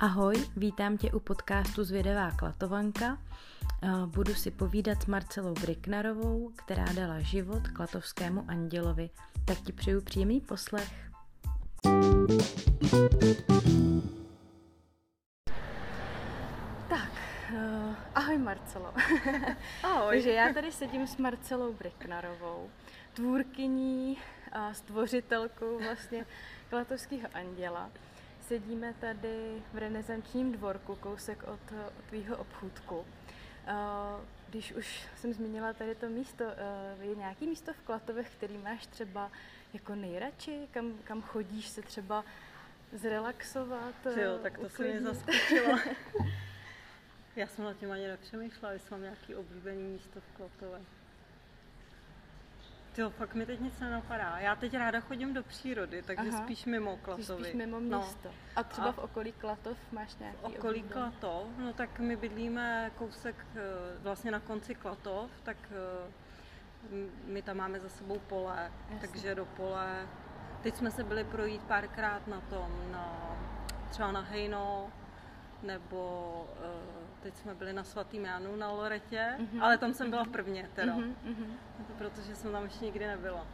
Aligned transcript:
Ahoj, 0.00 0.34
vítám 0.56 0.96
tě 0.96 1.12
u 1.12 1.20
podcastu 1.20 1.84
Zvědavá 1.84 2.30
klatovanka. 2.30 3.18
Eh, 3.82 3.88
budu 4.06 4.34
si 4.34 4.50
povídat 4.50 5.02
s 5.02 5.06
Marcelou 5.06 5.54
Briknarovou, 5.54 6.52
která 6.56 6.84
dala 6.84 7.20
život 7.20 7.68
klatovskému 7.68 8.44
andělovi. 8.48 9.10
Tak 9.44 9.60
ti 9.60 9.72
přeju 9.72 10.00
příjemný 10.00 10.40
poslech. 10.40 11.10
Tak, 16.88 17.10
uh, 17.52 17.94
ahoj 18.14 18.38
Marcelo. 18.38 18.94
Ahoj. 19.82 20.14
Takže 20.14 20.30
já 20.30 20.52
tady 20.52 20.72
sedím 20.72 21.06
s 21.06 21.16
Marcelou 21.16 21.72
Briknarovou, 21.72 22.70
tvůrkyní 23.14 24.18
a 24.52 24.74
stvořitelkou 24.74 25.78
vlastně 25.78 26.26
klatovského 26.70 27.28
anděla 27.34 27.90
sedíme 28.50 28.94
tady 29.00 29.62
v 29.72 29.78
renesančním 29.78 30.52
dvorku, 30.52 30.96
kousek 30.96 31.42
od, 31.42 31.60
tvýho 32.08 32.36
obchůdku. 32.36 33.04
Eh, 33.66 33.74
když 34.48 34.72
už 34.72 35.08
jsem 35.16 35.32
zmínila 35.32 35.72
tady 35.72 35.94
to 35.94 36.08
místo, 36.08 36.44
eh, 36.44 37.04
je 37.04 37.14
nějaký 37.14 37.46
místo 37.46 37.72
v 37.72 37.80
Klatovech, 37.80 38.30
který 38.30 38.58
máš 38.58 38.86
třeba 38.86 39.30
jako 39.72 39.94
nejradši, 39.94 40.68
kam, 40.70 40.98
kam 41.04 41.22
chodíš 41.22 41.68
se 41.68 41.82
třeba 41.82 42.24
zrelaxovat? 42.92 43.94
Jo, 44.16 44.38
tak 44.42 44.58
to 44.58 44.68
se 44.68 44.82
mě 44.82 45.00
zaskočilo. 45.00 45.78
Já 47.36 47.46
jsem 47.46 47.64
na 47.64 47.74
tím 47.74 47.92
ani 47.92 48.08
nepřemýšlela, 48.08 48.72
jestli 48.72 48.90
mám 48.90 49.02
nějaký 49.02 49.34
oblíbený 49.34 49.82
místo 49.82 50.20
v 50.20 50.36
Klatovech. 50.36 50.99
Jo, 52.96 53.10
fakt 53.10 53.34
mi 53.34 53.46
teď 53.46 53.60
nic 53.60 53.80
nenapadá. 53.80 54.38
Já 54.38 54.56
teď 54.56 54.76
ráda 54.76 55.00
chodím 55.00 55.34
do 55.34 55.42
přírody, 55.42 56.02
takže 56.02 56.30
Aha. 56.30 56.42
spíš 56.42 56.64
mimo 56.64 56.96
Klatovy. 56.96 57.44
Spíš 57.44 57.54
mimo 57.54 57.80
no. 57.80 57.98
město. 57.98 58.28
No. 58.28 58.34
A 58.56 58.62
třeba 58.62 58.88
a 58.88 58.92
v 58.92 58.98
okolí 58.98 59.32
Klatov 59.32 59.78
máš 59.92 60.16
nějaký 60.16 60.38
V 60.38 60.44
okolí 60.44 60.80
oblíben? 60.80 60.92
Klatov, 60.92 61.48
no 61.58 61.72
tak 61.72 61.98
my 61.98 62.16
bydlíme 62.16 62.90
kousek 62.98 63.46
eh, 63.54 63.60
vlastně 64.02 64.30
na 64.30 64.40
konci 64.40 64.74
Klatov, 64.74 65.30
tak 65.42 65.56
eh, 65.70 66.12
my 67.24 67.42
tam 67.42 67.56
máme 67.56 67.80
za 67.80 67.88
sebou 67.88 68.18
pole, 68.18 68.72
Jasně. 68.90 69.08
takže 69.08 69.34
do 69.34 69.44
pole. 69.44 70.06
Teď 70.62 70.76
jsme 70.76 70.90
se 70.90 71.04
byli 71.04 71.24
projít 71.24 71.62
párkrát 71.62 72.26
na 72.26 72.40
tom, 72.40 72.92
na, 72.92 73.36
třeba 73.90 74.12
na 74.12 74.20
Hejno, 74.20 74.92
nebo 75.62 76.32
uh, 76.58 76.99
teď 77.22 77.36
jsme 77.36 77.54
byli 77.54 77.72
na 77.72 77.84
svatým 77.84 78.24
Jánu 78.24 78.56
na 78.56 78.70
Loretě, 78.70 79.28
mm-hmm. 79.38 79.62
ale 79.62 79.78
tam 79.78 79.94
jsem 79.94 80.10
byla 80.10 80.22
v 80.22 80.26
mhm. 80.26 80.32
prvně 80.32 80.70
teda, 80.74 80.96
mm-hmm. 80.96 81.54
protože 81.98 82.36
jsem 82.36 82.52
tam 82.52 82.64
ještě 82.64 82.84
nikdy 82.84 83.06
nebyla. 83.06 83.46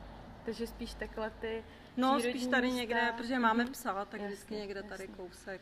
Takže 0.44 0.66
spíš 0.66 0.94
takhle 0.94 1.30
ty 1.30 1.64
No, 1.96 2.20
spíš 2.20 2.46
tady 2.46 2.66
místa. 2.66 2.80
někde, 2.80 3.12
protože 3.16 3.38
máme 3.38 3.64
mm-hmm. 3.64 3.70
psa, 3.70 4.04
tak 4.04 4.20
jasně, 4.20 4.26
vždycky 4.26 4.54
někde 4.54 4.80
jasně. 4.80 4.90
tady 4.90 5.08
kousek. 5.08 5.60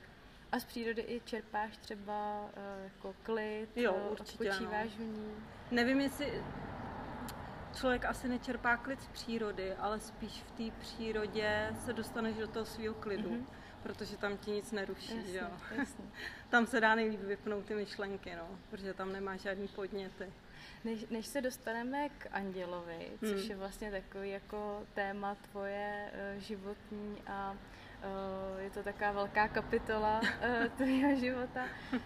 A 0.53 0.59
z 0.59 0.65
přírody 0.65 1.05
i 1.09 1.21
čerpáš 1.25 1.77
třeba 1.77 2.41
uh, 2.41 2.85
jako 2.85 3.15
klid, 3.23 3.77
jo, 3.77 3.97
eh, 3.97 4.11
určitě, 4.11 4.51
odpočíváš 4.51 4.89
no. 4.91 4.97
v 4.97 5.09
ní? 5.09 5.35
Nevím, 5.71 6.01
jestli 6.01 6.43
člověk 7.75 8.05
asi 8.05 8.29
nečerpá 8.29 8.77
klid 8.77 9.03
z 9.03 9.09
přírody, 9.09 9.75
ale 9.75 10.01
spíš 10.01 10.43
v 10.43 10.51
té 10.51 10.77
přírodě 10.81 11.71
se 11.85 11.93
dostaneš 11.93 12.37
do 12.37 12.49
toho 12.49 12.65
svého 12.65 12.95
klidu. 12.95 13.31
Mm-hmm 13.31 13.64
protože 13.85 14.17
tam 14.17 14.37
ti 14.37 14.51
nic 14.51 14.73
neruší, 14.73 15.17
jasně, 15.17 15.39
jo. 15.39 15.47
Jasně. 15.77 16.05
tam 16.51 16.67
se 16.67 16.81
dá 16.81 16.95
nejlíp 16.95 17.21
vypnout 17.21 17.65
ty 17.65 17.75
myšlenky, 17.75 18.37
no, 18.37 18.59
protože 18.71 18.95
tam 18.95 19.13
nemá 19.13 19.37
žádný 19.37 19.69
podněty. 19.69 20.33
Než, 20.85 21.07
než 21.11 21.27
se 21.27 21.41
dostaneme 21.41 22.09
k 22.09 22.27
Andělovi, 22.33 23.11
což 23.21 23.41
hmm. 23.41 23.51
je 23.51 23.57
vlastně 23.57 23.91
takový 23.91 24.31
jako 24.31 24.87
téma 24.95 25.35
tvoje 25.35 26.11
uh, 26.13 26.43
životní 26.43 27.23
a 27.27 27.51
uh, 27.53 28.61
je 28.61 28.71
to 28.71 28.83
taková 28.83 29.13
velká 29.13 29.49
kapitola 29.49 30.21
uh, 30.21 30.67
tvého 30.77 31.17
života, 31.17 31.65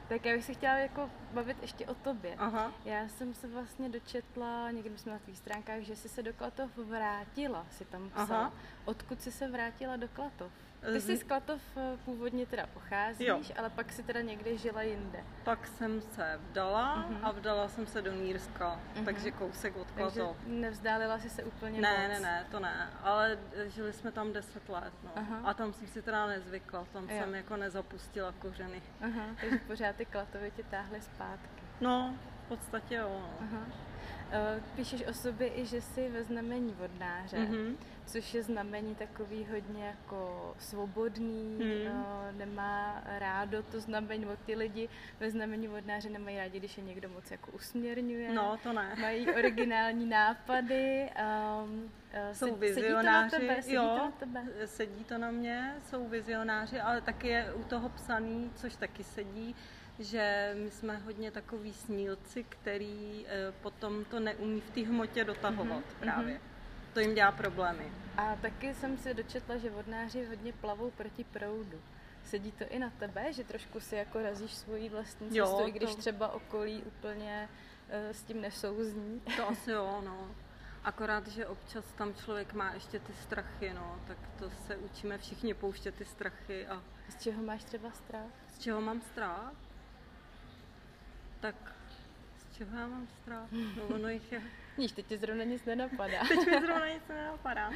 tak 0.08 0.26
já 0.26 0.34
bych 0.34 0.44
se 0.44 0.54
chtěla 0.54 0.76
jako 0.76 1.10
bavit 1.32 1.62
ještě 1.62 1.86
o 1.86 1.94
tobě. 1.94 2.34
Aha. 2.38 2.72
Já 2.84 3.08
jsem 3.08 3.34
se 3.34 3.48
vlastně 3.48 3.88
dočetla, 3.88 4.70
někdy 4.70 4.98
jsme 4.98 5.12
na 5.12 5.19
tvých 5.19 5.38
stránkách, 5.38 5.81
že 5.81 5.97
jsi 5.97 6.08
se 6.08 6.22
do 6.22 6.32
Klatov 6.32 6.76
vrátila, 6.76 7.66
si 7.70 7.84
tam 7.84 8.10
psal. 8.10 8.26
Aha. 8.31 8.52
Odkud 8.84 9.22
jsi 9.22 9.32
se 9.32 9.48
vrátila 9.48 9.97
do 9.97 10.08
Klatov? 10.08 10.52
Ty 10.80 11.00
jsi 11.00 11.16
z 11.16 11.22
Klatov 11.22 11.60
eh, 11.76 11.96
původně 12.04 12.46
teda 12.46 12.66
pocházíš, 12.66 13.28
jo. 13.28 13.40
ale 13.56 13.70
pak 13.70 13.92
si 13.92 14.02
teda 14.02 14.20
někde 14.20 14.56
žila 14.56 14.82
jinde. 14.82 15.24
Pak 15.44 15.66
jsem 15.66 16.00
se 16.00 16.40
vdala 16.50 17.08
uh-huh. 17.10 17.18
a 17.22 17.32
vdala 17.32 17.68
jsem 17.68 17.86
se 17.86 18.02
do 18.02 18.12
Nýrska, 18.12 18.80
uh-huh. 18.94 19.04
takže 19.04 19.30
kousek 19.30 19.76
od 19.76 19.90
Klatov. 19.90 20.36
Takže 20.36 20.60
nevzdálila 20.60 21.18
jsi 21.18 21.30
se 21.30 21.44
úplně 21.44 21.80
Ne, 21.80 22.08
moc. 22.08 22.08
ne, 22.08 22.20
ne, 22.20 22.46
to 22.50 22.60
ne, 22.60 22.88
ale 23.02 23.38
žili 23.66 23.92
jsme 23.92 24.12
tam 24.12 24.32
deset 24.32 24.68
let, 24.68 24.92
no. 25.04 25.22
Uh-huh. 25.22 25.40
A 25.44 25.54
tam 25.54 25.72
jsem 25.72 25.86
si 25.86 26.02
teda 26.02 26.26
nezvykla, 26.26 26.86
tam 26.92 27.10
jo. 27.10 27.18
jsem 27.18 27.34
jako 27.34 27.56
nezapustila 27.56 28.34
kořeny. 28.38 28.82
Uh-huh. 29.02 29.34
Takže 29.40 29.58
pořád 29.66 29.96
ty 29.96 30.04
Klatovy 30.04 30.50
tě 30.50 30.62
táhly 30.62 31.00
zpátky. 31.00 31.62
No, 31.80 32.14
v 32.44 32.48
podstatě 32.48 32.94
jo. 32.94 33.22
Uh-huh. 33.42 33.64
Píšeš 34.76 35.06
o 35.06 35.14
sobě 35.14 35.48
i, 35.48 35.66
že 35.66 35.80
jsi 35.80 36.08
ve 36.08 36.24
znamení 36.24 36.74
vodnáře. 36.78 37.36
Uh-huh 37.36 37.76
což 38.08 38.34
je 38.34 38.42
znamení 38.42 38.94
takový 38.94 39.46
hodně 39.50 39.84
jako 39.84 40.54
svobodný, 40.58 41.58
hmm. 41.60 42.38
nemá 42.38 43.02
rádo 43.19 43.62
to 43.62 43.80
znamení, 43.80 44.20
nebo 44.20 44.36
ty 44.46 44.54
lidi 44.54 44.88
ve 45.20 45.30
znamení 45.30 45.69
vodnáře 45.69 46.08
nemají 46.10 46.36
rádi, 46.36 46.58
když 46.58 46.78
je 46.78 46.84
někdo 46.84 47.08
moc 47.08 47.30
jako 47.30 47.50
usměrňuje. 47.50 48.32
No, 48.32 48.58
to 48.62 48.72
ne. 48.72 48.96
Mají 49.00 49.30
originální 49.30 50.06
nápady. 50.06 51.10
Um, 51.64 51.92
jsou 52.32 52.56
vizionáři, 52.56 53.30
sedí 53.30 53.46
to 53.46 53.46
na 53.46 53.54
tebe? 53.54 53.62
Sedí 53.62 53.74
jo, 53.74 53.82
to 53.82 54.04
na 54.04 54.10
tebe? 54.10 54.66
sedí 54.66 55.04
to 55.04 55.19
na 55.19 55.30
mě, 55.30 55.75
jsou 55.90 56.08
vizionáři, 56.08 56.80
ale 56.80 57.00
taky 57.00 57.28
je 57.28 57.52
u 57.54 57.64
toho 57.64 57.88
psaný, 57.88 58.50
což 58.54 58.76
taky 58.76 59.04
sedí, 59.04 59.54
že 59.98 60.54
my 60.64 60.70
jsme 60.70 60.96
hodně 60.96 61.30
takový 61.30 61.72
snílci, 61.72 62.44
který 62.44 63.26
eh, 63.26 63.52
potom 63.62 64.04
to 64.04 64.20
neumí 64.20 64.60
v 64.60 64.70
té 64.70 64.80
hmotě 64.80 65.25
dotahovat 65.25 65.84
mm-hmm. 65.84 66.00
právě. 66.00 66.34
Mm-hmm 66.34 66.57
to 66.94 67.00
jim 67.00 67.15
dělá 67.15 67.32
problémy. 67.32 67.93
A 68.16 68.37
taky 68.37 68.75
jsem 68.75 68.99
si 68.99 69.15
dočetla, 69.15 69.56
že 69.56 69.71
vodnáři 69.71 70.25
hodně 70.25 70.53
plavou 70.53 70.91
proti 70.91 71.25
proudu. 71.25 71.81
Sedí 72.25 72.53
to 72.53 72.65
i 72.71 72.78
na 72.78 72.91
tebe, 72.91 73.32
že 73.32 73.44
trošku 73.44 73.81
si 73.81 73.97
jako 73.97 74.22
razíš 74.22 74.54
svoji 74.54 74.88
vlastní 74.88 75.28
cestu, 75.28 75.38
jo, 75.38 75.62
i 75.69 75.72
když 75.72 75.91
to... 75.91 75.97
třeba 75.97 76.32
okolí 76.32 76.82
úplně 76.82 77.49
uh, 77.88 78.10
s 78.10 78.22
tím 78.22 78.41
nesouzní. 78.41 79.21
To 79.37 79.49
asi 79.49 79.71
jo, 79.71 80.03
no. 80.04 80.34
Akorát, 80.84 81.28
že 81.28 81.47
občas 81.47 81.84
tam 81.93 82.15
člověk 82.15 82.53
má 82.53 82.75
ještě 82.75 82.99
ty 82.99 83.12
strachy, 83.12 83.72
no, 83.75 84.00
tak 84.06 84.19
to 84.38 84.50
se 84.50 84.76
učíme 84.76 85.19
všichni 85.19 85.55
pouštět 85.55 85.94
ty 85.94 86.05
strachy. 86.05 86.66
A... 86.66 86.82
Z 87.09 87.22
čeho 87.22 87.43
máš 87.43 87.65
třeba 87.65 87.91
strach? 87.91 88.31
Z 88.49 88.59
čeho 88.59 88.81
mám 88.81 89.00
strach? 89.00 89.53
Tak 91.41 91.55
z 92.38 92.56
čeho 92.56 92.78
já 92.78 92.87
mám 92.87 93.06
strach? 93.22 93.49
No, 93.76 93.94
ono 93.94 94.09
jich 94.09 94.32
je 94.32 94.43
Níž, 94.78 94.92
teď 94.92 95.06
ti 95.06 95.18
zrovna 95.18 95.44
nic 95.44 95.64
nenapadá. 95.64 96.18
teď 96.28 96.46
mi 96.46 96.60
zrovna 96.60 96.88
nic 96.88 97.02
nenapadá. 97.08 97.70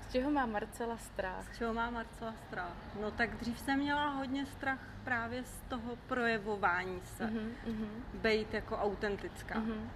Z 0.00 0.12
čeho 0.12 0.30
má 0.30 0.46
Marcela 0.46 0.96
strach? 0.96 1.54
Z 1.54 1.58
čeho 1.58 1.74
má 1.74 1.90
Marcela 1.90 2.34
strach? 2.46 2.72
No 3.00 3.10
tak 3.10 3.36
dřív 3.36 3.58
jsem 3.58 3.78
měla 3.78 4.08
hodně 4.08 4.46
strach 4.46 4.78
právě 5.04 5.44
z 5.44 5.60
toho 5.68 5.96
projevování 5.96 7.00
se. 7.04 7.24
Uh-huh, 7.26 7.88
Bejt 8.14 8.54
jako 8.54 8.76
autentická. 8.76 9.54
Uh-huh. 9.54 9.88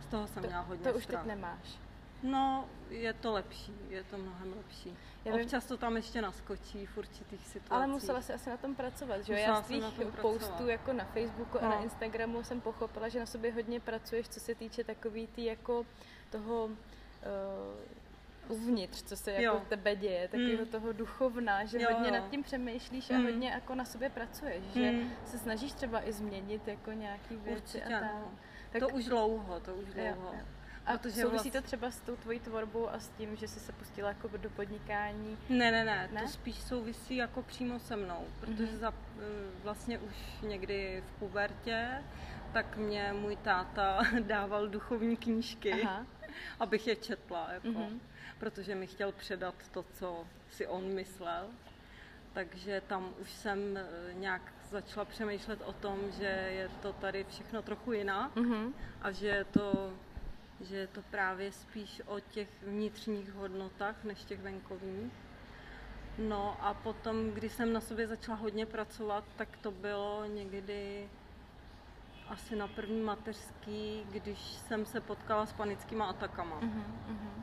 Z 0.00 0.06
toho 0.06 0.26
jsem 0.26 0.42
to, 0.42 0.48
měla 0.48 0.62
hodně 0.62 0.84
to 0.92 1.00
strach. 1.00 1.20
už 1.20 1.26
teď 1.26 1.36
nemáš. 1.36 1.78
No, 2.24 2.68
je 2.90 3.12
to 3.12 3.32
lepší, 3.32 3.72
je 3.88 4.04
to 4.04 4.18
mnohem 4.18 4.54
lepší. 4.56 4.96
Já 5.24 5.34
Občas 5.34 5.66
to 5.66 5.76
tam 5.76 5.96
ještě 5.96 6.22
naskočí 6.22 6.86
v 6.86 6.98
určitých 6.98 7.46
situacích. 7.46 7.72
Ale 7.72 7.86
musela 7.86 8.20
si 8.20 8.32
asi 8.32 8.50
na 8.50 8.56
tom 8.56 8.74
pracovat, 8.74 9.20
že 9.20 9.32
Já 9.32 9.62
z 9.62 9.66
tvých 9.66 9.84
postů 10.20 10.68
jako 10.68 10.92
na 10.92 11.04
Facebooku 11.04 11.58
no. 11.62 11.66
a 11.66 11.68
na 11.68 11.76
no. 11.76 11.82
Instagramu 11.82 12.42
jsem 12.42 12.60
pochopila, 12.60 13.08
že 13.08 13.20
na 13.20 13.26
sobě 13.26 13.52
hodně 13.52 13.80
pracuješ, 13.80 14.28
co 14.28 14.40
se 14.40 14.54
týče 14.54 14.84
takový 14.84 15.26
tý 15.26 15.44
jako 15.44 15.86
toho 16.30 16.64
uh, 16.64 16.72
uvnitř, 18.48 19.02
co 19.02 19.16
se 19.16 19.32
jako 19.32 19.60
v 19.60 19.68
tebe 19.68 19.96
děje, 19.96 20.28
takového 20.28 20.62
hmm. 20.62 20.66
toho 20.66 20.92
duchovna, 20.92 21.64
že 21.64 21.80
jo, 21.80 21.88
hodně 21.92 22.10
nad 22.10 22.30
tím 22.30 22.42
přemýšlíš 22.42 23.10
hmm. 23.10 23.20
a 23.20 23.30
hodně 23.30 23.50
jako 23.50 23.74
na 23.74 23.84
sobě 23.84 24.10
pracuješ, 24.10 24.64
hmm. 24.74 24.84
že 24.84 24.94
se 25.24 25.38
snažíš 25.38 25.72
třeba 25.72 26.08
i 26.08 26.12
změnit 26.12 26.68
jako 26.68 26.92
nějaký 26.92 27.36
věci 27.36 27.62
Určitě, 27.62 27.84
a 27.84 28.00
tak. 28.00 28.12
No. 28.14 28.32
Tak, 28.72 28.80
to 28.80 28.88
už 28.88 29.04
dlouho, 29.04 29.60
to 29.60 29.74
už 29.74 29.94
dlouho. 29.94 30.08
Jo, 30.08 30.38
jo. 30.38 30.44
A 30.86 30.98
Protože 30.98 31.22
souvisí 31.22 31.50
vlast... 31.50 31.62
to 31.64 31.66
třeba 31.66 31.90
s 31.90 32.00
tou 32.00 32.16
tvojí 32.16 32.40
tvorbou 32.40 32.88
a 32.88 32.98
s 32.98 33.08
tím, 33.08 33.36
že 33.36 33.48
jsi 33.48 33.60
se 33.60 33.72
pustila 33.72 34.08
jako 34.08 34.28
do 34.28 34.50
podnikání? 34.50 35.38
Ne, 35.48 35.70
ne, 35.70 35.84
ne, 35.84 36.08
ne? 36.12 36.22
to 36.22 36.28
spíš 36.28 36.62
souvisí 36.62 37.16
jako 37.16 37.42
přímo 37.42 37.78
se 37.78 37.96
mnou, 37.96 38.24
protože 38.40 38.64
mm-hmm. 38.64 38.78
za, 38.78 38.94
eh, 39.18 39.22
vlastně 39.62 39.98
už 39.98 40.14
někdy 40.42 41.02
v 41.06 41.18
pubertě 41.18 42.02
tak 42.54 42.76
mě 42.76 43.12
můj 43.12 43.36
táta 43.36 44.02
dával 44.20 44.68
duchovní 44.68 45.16
knížky, 45.16 45.72
Aha. 45.72 46.06
abych 46.60 46.86
je 46.86 46.96
četla, 46.96 47.48
jako, 47.52 47.68
mm-hmm. 47.68 47.98
protože 48.38 48.74
mi 48.74 48.86
chtěl 48.86 49.12
předat 49.12 49.54
to, 49.72 49.84
co 49.92 50.26
si 50.50 50.66
on 50.66 50.84
myslel. 50.94 51.50
Takže 52.32 52.82
tam 52.86 53.14
už 53.20 53.30
jsem 53.30 53.76
eh, 53.76 54.14
nějak 54.14 54.42
začala 54.70 55.04
přemýšlet 55.04 55.62
o 55.64 55.72
tom, 55.72 55.98
že 56.18 56.48
je 56.50 56.70
to 56.82 56.92
tady 56.92 57.24
všechno 57.24 57.62
trochu 57.62 57.92
jinak 57.92 58.36
mm-hmm. 58.36 58.72
a 59.02 59.10
že 59.10 59.26
je 59.26 59.44
to 59.44 59.92
že 60.60 60.76
je 60.76 60.86
to 60.86 61.02
právě 61.02 61.52
spíš 61.52 62.02
o 62.06 62.20
těch 62.20 62.48
vnitřních 62.62 63.32
hodnotách 63.32 64.04
než 64.04 64.24
těch 64.24 64.40
venkovních. 64.40 65.12
No 66.18 66.56
a 66.60 66.74
potom, 66.74 67.30
když 67.30 67.52
jsem 67.52 67.72
na 67.72 67.80
sobě 67.80 68.06
začala 68.06 68.38
hodně 68.38 68.66
pracovat, 68.66 69.24
tak 69.36 69.48
to 69.56 69.70
bylo 69.70 70.24
někdy 70.24 71.08
asi 72.28 72.56
na 72.56 72.68
první 72.68 73.00
mateřský, 73.00 74.06
když 74.10 74.38
jsem 74.38 74.86
se 74.86 75.00
potkala 75.00 75.46
s 75.46 75.52
panickýma 75.52 76.04
atakama. 76.04 76.60
Mm-hmm. 76.60 77.42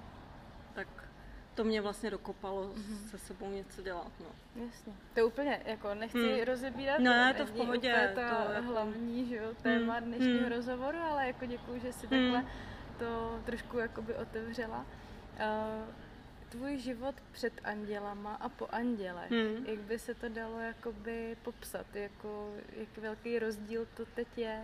Tak 0.73 0.87
to 1.55 1.63
mě 1.63 1.81
vlastně 1.81 2.09
dokopalo 2.09 2.63
mm-hmm. 2.63 3.09
se 3.09 3.17
sebou 3.17 3.49
něco 3.49 3.81
dělat. 3.81 4.11
No. 4.19 4.63
Jasně. 4.65 4.93
To 5.13 5.27
úplně, 5.27 5.61
jako 5.65 5.93
nechci 5.93 6.33
hmm. 6.33 6.43
rozebírat. 6.43 6.99
Ne, 6.99 7.33
to 7.33 7.45
v 7.45 7.51
pohodě. 7.51 8.09
To, 8.15 8.21
to 8.21 8.53
jako... 8.53 8.67
hlavní 8.67 9.25
že 9.25 9.35
jo, 9.35 9.53
téma 9.61 9.93
hmm. 9.93 10.05
dnešního 10.05 10.39
hmm. 10.39 10.49
rozhovoru, 10.49 10.97
ale 10.97 11.27
jako 11.27 11.45
děkuji, 11.45 11.79
že 11.79 11.93
si 11.93 12.07
hmm. 12.07 12.09
takhle 12.09 12.51
to 13.01 13.39
trošku 13.45 13.77
jakoby 13.77 14.15
otevřela. 14.15 14.85
Uh, 15.39 15.93
tvůj 16.49 16.77
život 16.77 17.15
před 17.31 17.53
andělama 17.63 18.35
a 18.35 18.49
po 18.49 18.67
andělech, 18.71 19.31
hmm. 19.31 19.65
jak 19.65 19.79
by 19.79 19.99
se 19.99 20.15
to 20.15 20.29
dalo 20.29 20.59
jakoby 20.59 21.37
popsat, 21.43 21.95
jako 21.95 22.53
jak 22.77 22.97
velký 22.97 23.39
rozdíl 23.39 23.87
to 23.97 24.05
teď 24.05 24.27
je? 24.37 24.61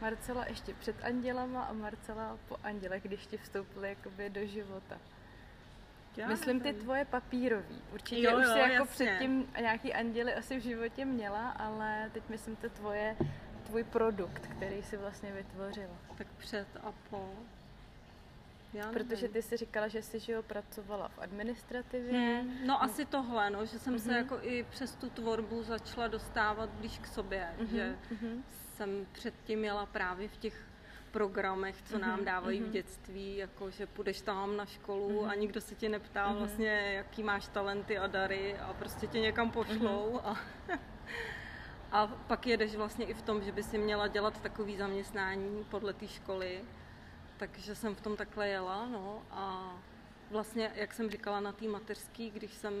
Marcela 0.00 0.46
ještě 0.46 0.74
před 0.74 0.96
andělama 1.04 1.62
a 1.62 1.72
Marcela 1.72 2.38
po 2.48 2.56
andělech, 2.62 3.02
když 3.02 3.26
ti 3.26 3.36
vstoupili 3.36 3.88
jakoby 3.88 4.30
do 4.30 4.46
života. 4.46 4.98
Já 6.16 6.28
Myslím 6.28 6.60
ty 6.60 6.72
tvoje 6.72 7.04
papírový. 7.04 7.82
Určitě 7.92 8.22
jo, 8.22 8.38
už 8.38 8.46
jsi 8.46 8.58
jako 8.58 8.72
jasně. 8.72 9.06
předtím 9.06 9.48
nějaký 9.60 9.94
anděly 9.94 10.34
asi 10.34 10.58
v 10.58 10.62
životě 10.62 11.04
měla, 11.04 11.50
ale 11.50 12.10
teď 12.12 12.22
myslím 12.28 12.56
to 12.56 12.68
tvoje, 12.68 13.16
tvůj 13.66 13.84
produkt, 13.84 14.46
který 14.46 14.82
si 14.82 14.96
vlastně 14.96 15.32
vytvořila. 15.32 15.96
Tak 16.18 16.26
před 16.38 16.66
a 16.82 16.92
po. 17.10 17.30
Já 18.72 18.92
Protože 18.92 19.28
ty 19.28 19.42
jsi 19.42 19.56
říkala, 19.56 19.88
že 19.88 20.02
jsi 20.02 20.18
že 20.18 20.42
pracovala 20.42 21.08
v 21.08 21.18
administrativě. 21.18 22.12
Hmm. 22.12 22.66
No 22.66 22.82
asi 22.82 23.04
tohle, 23.04 23.50
no, 23.50 23.66
že 23.66 23.78
jsem 23.78 23.94
uh-huh. 23.94 23.98
se 23.98 24.08
mhm. 24.08 24.18
jako 24.18 24.38
i 24.42 24.66
přes 24.70 24.94
tu 24.96 25.10
tvorbu 25.10 25.62
začala 25.62 26.08
dostávat 26.08 26.70
blíž 26.70 26.98
k 26.98 27.06
sobě, 27.06 27.48
uh-huh. 27.58 27.66
že 27.66 27.96
uh-huh. 28.12 28.42
jsem 28.76 29.06
předtím 29.12 29.58
měla 29.58 29.86
právě 29.86 30.28
v 30.28 30.36
těch 30.36 30.66
programech, 31.10 31.82
co 31.82 31.98
nám 31.98 32.24
dávají 32.24 32.60
uh-huh. 32.60 32.68
v 32.68 32.70
dětství, 32.70 33.36
jako 33.36 33.70
že 33.70 33.86
půjdeš 33.86 34.20
tam 34.20 34.56
na 34.56 34.66
školu 34.66 35.08
uh-huh. 35.08 35.30
a 35.30 35.34
nikdo 35.34 35.60
se 35.60 35.74
tě 35.74 35.88
neptá 35.88 36.32
uh-huh. 36.32 36.38
vlastně, 36.38 36.92
jaký 36.96 37.22
máš 37.22 37.48
talenty 37.48 37.98
a 37.98 38.06
dary 38.06 38.58
a 38.58 38.72
prostě 38.72 39.06
tě 39.06 39.20
někam 39.20 39.50
pošlou 39.50 40.12
uh-huh. 40.12 40.20
a 40.24 40.36
a 41.92 42.06
pak 42.06 42.46
jedeš 42.46 42.76
vlastně 42.76 43.06
i 43.06 43.14
v 43.14 43.22
tom, 43.22 43.42
že 43.42 43.52
by 43.52 43.62
si 43.62 43.78
měla 43.78 44.08
dělat 44.08 44.40
takový 44.40 44.76
zaměstnání 44.76 45.64
podle 45.70 45.92
té 45.92 46.08
školy 46.08 46.60
takže 47.36 47.74
jsem 47.74 47.94
v 47.94 48.00
tom 48.00 48.16
takhle 48.16 48.48
jela, 48.48 48.86
no 48.86 49.22
a 49.30 49.74
vlastně, 50.30 50.72
jak 50.74 50.94
jsem 50.94 51.10
říkala 51.10 51.40
na 51.40 51.52
té 51.52 51.68
mateřský, 51.68 52.30
když 52.30 52.54
jsem 52.54 52.72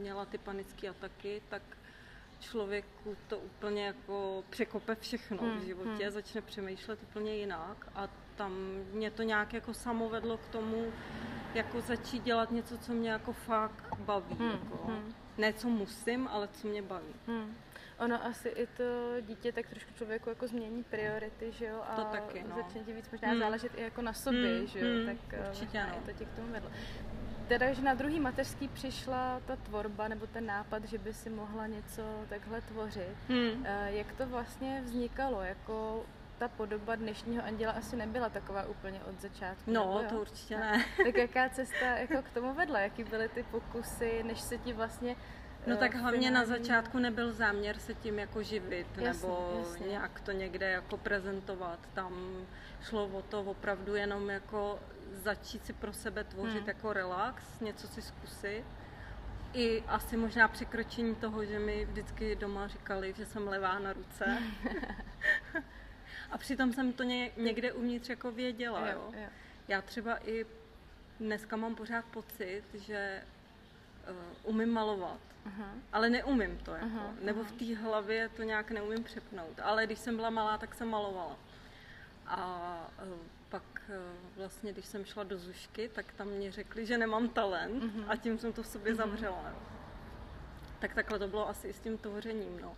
měla 0.00 0.24
ty 0.24 0.38
panické 0.38 0.88
ataky, 0.88 1.42
tak 1.48 1.62
člověku 2.40 3.16
to 3.28 3.38
úplně 3.38 3.86
jako 3.86 4.44
překope 4.50 4.94
všechno 4.94 5.42
hmm, 5.42 5.58
v 5.60 5.64
životě, 5.64 6.04
hmm. 6.04 6.10
začne 6.10 6.40
přemýšlet 6.40 7.02
úplně 7.02 7.36
jinak 7.36 7.88
a 7.94 8.08
tam 8.36 8.52
mě 8.92 9.10
to 9.10 9.22
nějak 9.22 9.52
jako 9.52 9.74
samo 9.74 10.08
vedlo 10.08 10.36
k 10.36 10.46
tomu, 10.46 10.92
jako 11.54 11.80
začít 11.80 12.22
dělat 12.22 12.50
něco, 12.50 12.78
co 12.78 12.92
mě 12.92 13.10
jako 13.10 13.32
fakt 13.32 13.98
baví. 13.98 14.36
Hmm, 14.38 14.50
jako. 14.50 14.86
Hmm. 14.86 15.14
Ne 15.38 15.52
co 15.52 15.68
musím, 15.68 16.28
ale 16.28 16.48
co 16.48 16.68
mě 16.68 16.82
baví. 16.82 17.14
Hmm. 17.26 17.56
Ono 17.98 18.24
asi 18.24 18.48
i 18.48 18.66
to 18.66 18.84
dítě 19.20 19.52
tak 19.52 19.66
trošku 19.68 19.92
člověku 19.94 20.28
jako 20.28 20.46
změní 20.46 20.82
priority, 20.84 21.52
že 21.52 21.66
jo? 21.66 21.82
A 21.88 21.96
to 21.96 22.04
taky, 22.04 22.44
no. 22.48 22.56
začne 22.56 22.80
ti 22.80 22.92
víc 22.92 23.10
možná 23.10 23.28
hmm. 23.28 23.38
záležet 23.38 23.72
i 23.76 23.82
jako 23.82 24.02
na 24.02 24.12
sobě, 24.12 24.58
hmm. 24.58 24.66
že 24.66 24.78
jo? 24.78 24.86
Hmm. 24.86 25.06
Tak 25.06 25.34
eh, 25.34 25.48
Určitě, 25.48 25.86
no. 25.90 26.02
to 26.06 26.12
tě 26.12 26.24
k 26.24 26.36
tomu 26.36 26.52
vedlo. 26.52 26.70
Teda, 27.48 27.72
že 27.72 27.82
na 27.82 27.94
druhý 27.94 28.20
mateřský 28.20 28.68
přišla 28.68 29.40
ta 29.46 29.56
tvorba 29.56 30.08
nebo 30.08 30.26
ten 30.26 30.46
nápad, 30.46 30.84
že 30.84 30.98
by 30.98 31.12
si 31.12 31.30
mohla 31.30 31.66
něco 31.66 32.02
takhle 32.28 32.60
tvořit. 32.60 33.16
Hmm. 33.28 33.66
Eh, 33.66 33.92
jak 33.92 34.12
to 34.12 34.26
vlastně 34.26 34.82
vznikalo? 34.84 35.42
Jako 35.42 36.06
ta 36.38 36.48
podoba 36.48 36.94
dnešního 36.94 37.44
anděla 37.44 37.72
asi 37.72 37.96
nebyla 37.96 38.28
taková 38.28 38.66
úplně 38.66 39.00
od 39.08 39.20
začátku. 39.20 39.72
No, 39.72 40.04
to 40.08 40.20
určitě 40.20 40.56
ne. 40.56 40.84
tak 41.04 41.16
jaká 41.16 41.48
cesta 41.48 41.86
jako 41.86 42.22
k 42.22 42.30
tomu 42.30 42.54
vedla? 42.54 42.80
Jaký 42.80 43.04
byly 43.04 43.28
ty 43.28 43.42
pokusy, 43.42 44.22
než 44.22 44.40
se 44.40 44.58
ti 44.58 44.72
vlastně 44.72 45.16
No 45.66 45.76
tak 45.76 45.94
hlavně 45.94 46.30
na 46.30 46.44
začátku 46.44 46.98
nebyl 46.98 47.32
záměr 47.32 47.78
se 47.78 47.94
tím 47.94 48.18
jako 48.18 48.42
živit 48.42 48.86
jasně, 48.96 49.28
nebo 49.28 49.56
jasně. 49.58 49.86
nějak 49.86 50.20
to 50.20 50.32
někde 50.32 50.70
jako 50.70 50.96
prezentovat. 50.96 51.78
Tam 51.94 52.46
šlo 52.82 53.06
o 53.06 53.22
to 53.22 53.42
opravdu 53.42 53.94
jenom 53.94 54.30
jako 54.30 54.80
začít 55.12 55.66
si 55.66 55.72
pro 55.72 55.92
sebe 55.92 56.24
tvořit 56.24 56.58
hmm. 56.58 56.68
jako 56.68 56.92
relax, 56.92 57.60
něco 57.60 57.88
si 57.88 58.02
zkusit. 58.02 58.64
I 59.52 59.82
asi 59.86 60.16
možná 60.16 60.48
překročení 60.48 61.14
toho, 61.14 61.44
že 61.44 61.58
mi 61.58 61.84
vždycky 61.84 62.36
doma 62.36 62.66
říkali, 62.66 63.14
že 63.16 63.26
jsem 63.26 63.48
levá 63.48 63.78
na 63.78 63.92
ruce. 63.92 64.38
A 66.30 66.38
přitom 66.38 66.72
jsem 66.72 66.92
to 66.92 67.02
někde 67.36 67.72
uvnitř 67.72 68.08
jako 68.08 68.32
věděla. 68.32 68.88
Jo, 68.88 69.10
jo. 69.12 69.28
Já 69.68 69.82
třeba 69.82 70.28
i 70.28 70.46
dneska 71.20 71.56
mám 71.56 71.74
pořád 71.74 72.04
pocit, 72.04 72.62
že 72.74 73.22
uh, 74.10 74.50
umím 74.50 74.72
malovat 74.72 75.20
Aha. 75.46 75.74
ale 75.92 76.10
neumím 76.10 76.58
to, 76.58 76.70
jako. 76.70 76.86
Aha, 76.86 77.14
nebo 77.20 77.44
v 77.44 77.52
té 77.52 77.76
hlavě 77.76 78.28
to 78.28 78.42
nějak 78.42 78.70
neumím 78.70 79.04
přepnout. 79.04 79.60
Ale 79.62 79.86
když 79.86 79.98
jsem 79.98 80.16
byla 80.16 80.30
malá, 80.30 80.58
tak 80.58 80.74
jsem 80.74 80.88
malovala. 80.88 81.36
A 82.26 82.90
uh, 83.02 83.18
pak 83.48 83.62
uh, 83.88 83.94
vlastně, 84.36 84.72
když 84.72 84.86
jsem 84.86 85.04
šla 85.04 85.22
do 85.22 85.38
Zušky, 85.38 85.88
tak 85.88 86.12
tam 86.12 86.28
mě 86.28 86.52
řekli, 86.52 86.86
že 86.86 86.98
nemám 86.98 87.28
talent 87.28 87.82
uh-huh. 87.82 88.04
a 88.08 88.16
tím 88.16 88.38
jsem 88.38 88.52
to 88.52 88.62
v 88.62 88.66
sobě 88.66 88.92
uh-huh. 88.92 88.96
zavřela. 88.96 89.52
Tak 90.78 90.94
takhle 90.94 91.18
to 91.18 91.28
bylo 91.28 91.48
asi 91.48 91.68
i 91.68 91.72
s 91.72 91.80
tím 91.80 91.98
tvořením, 91.98 92.60
no 92.62 92.76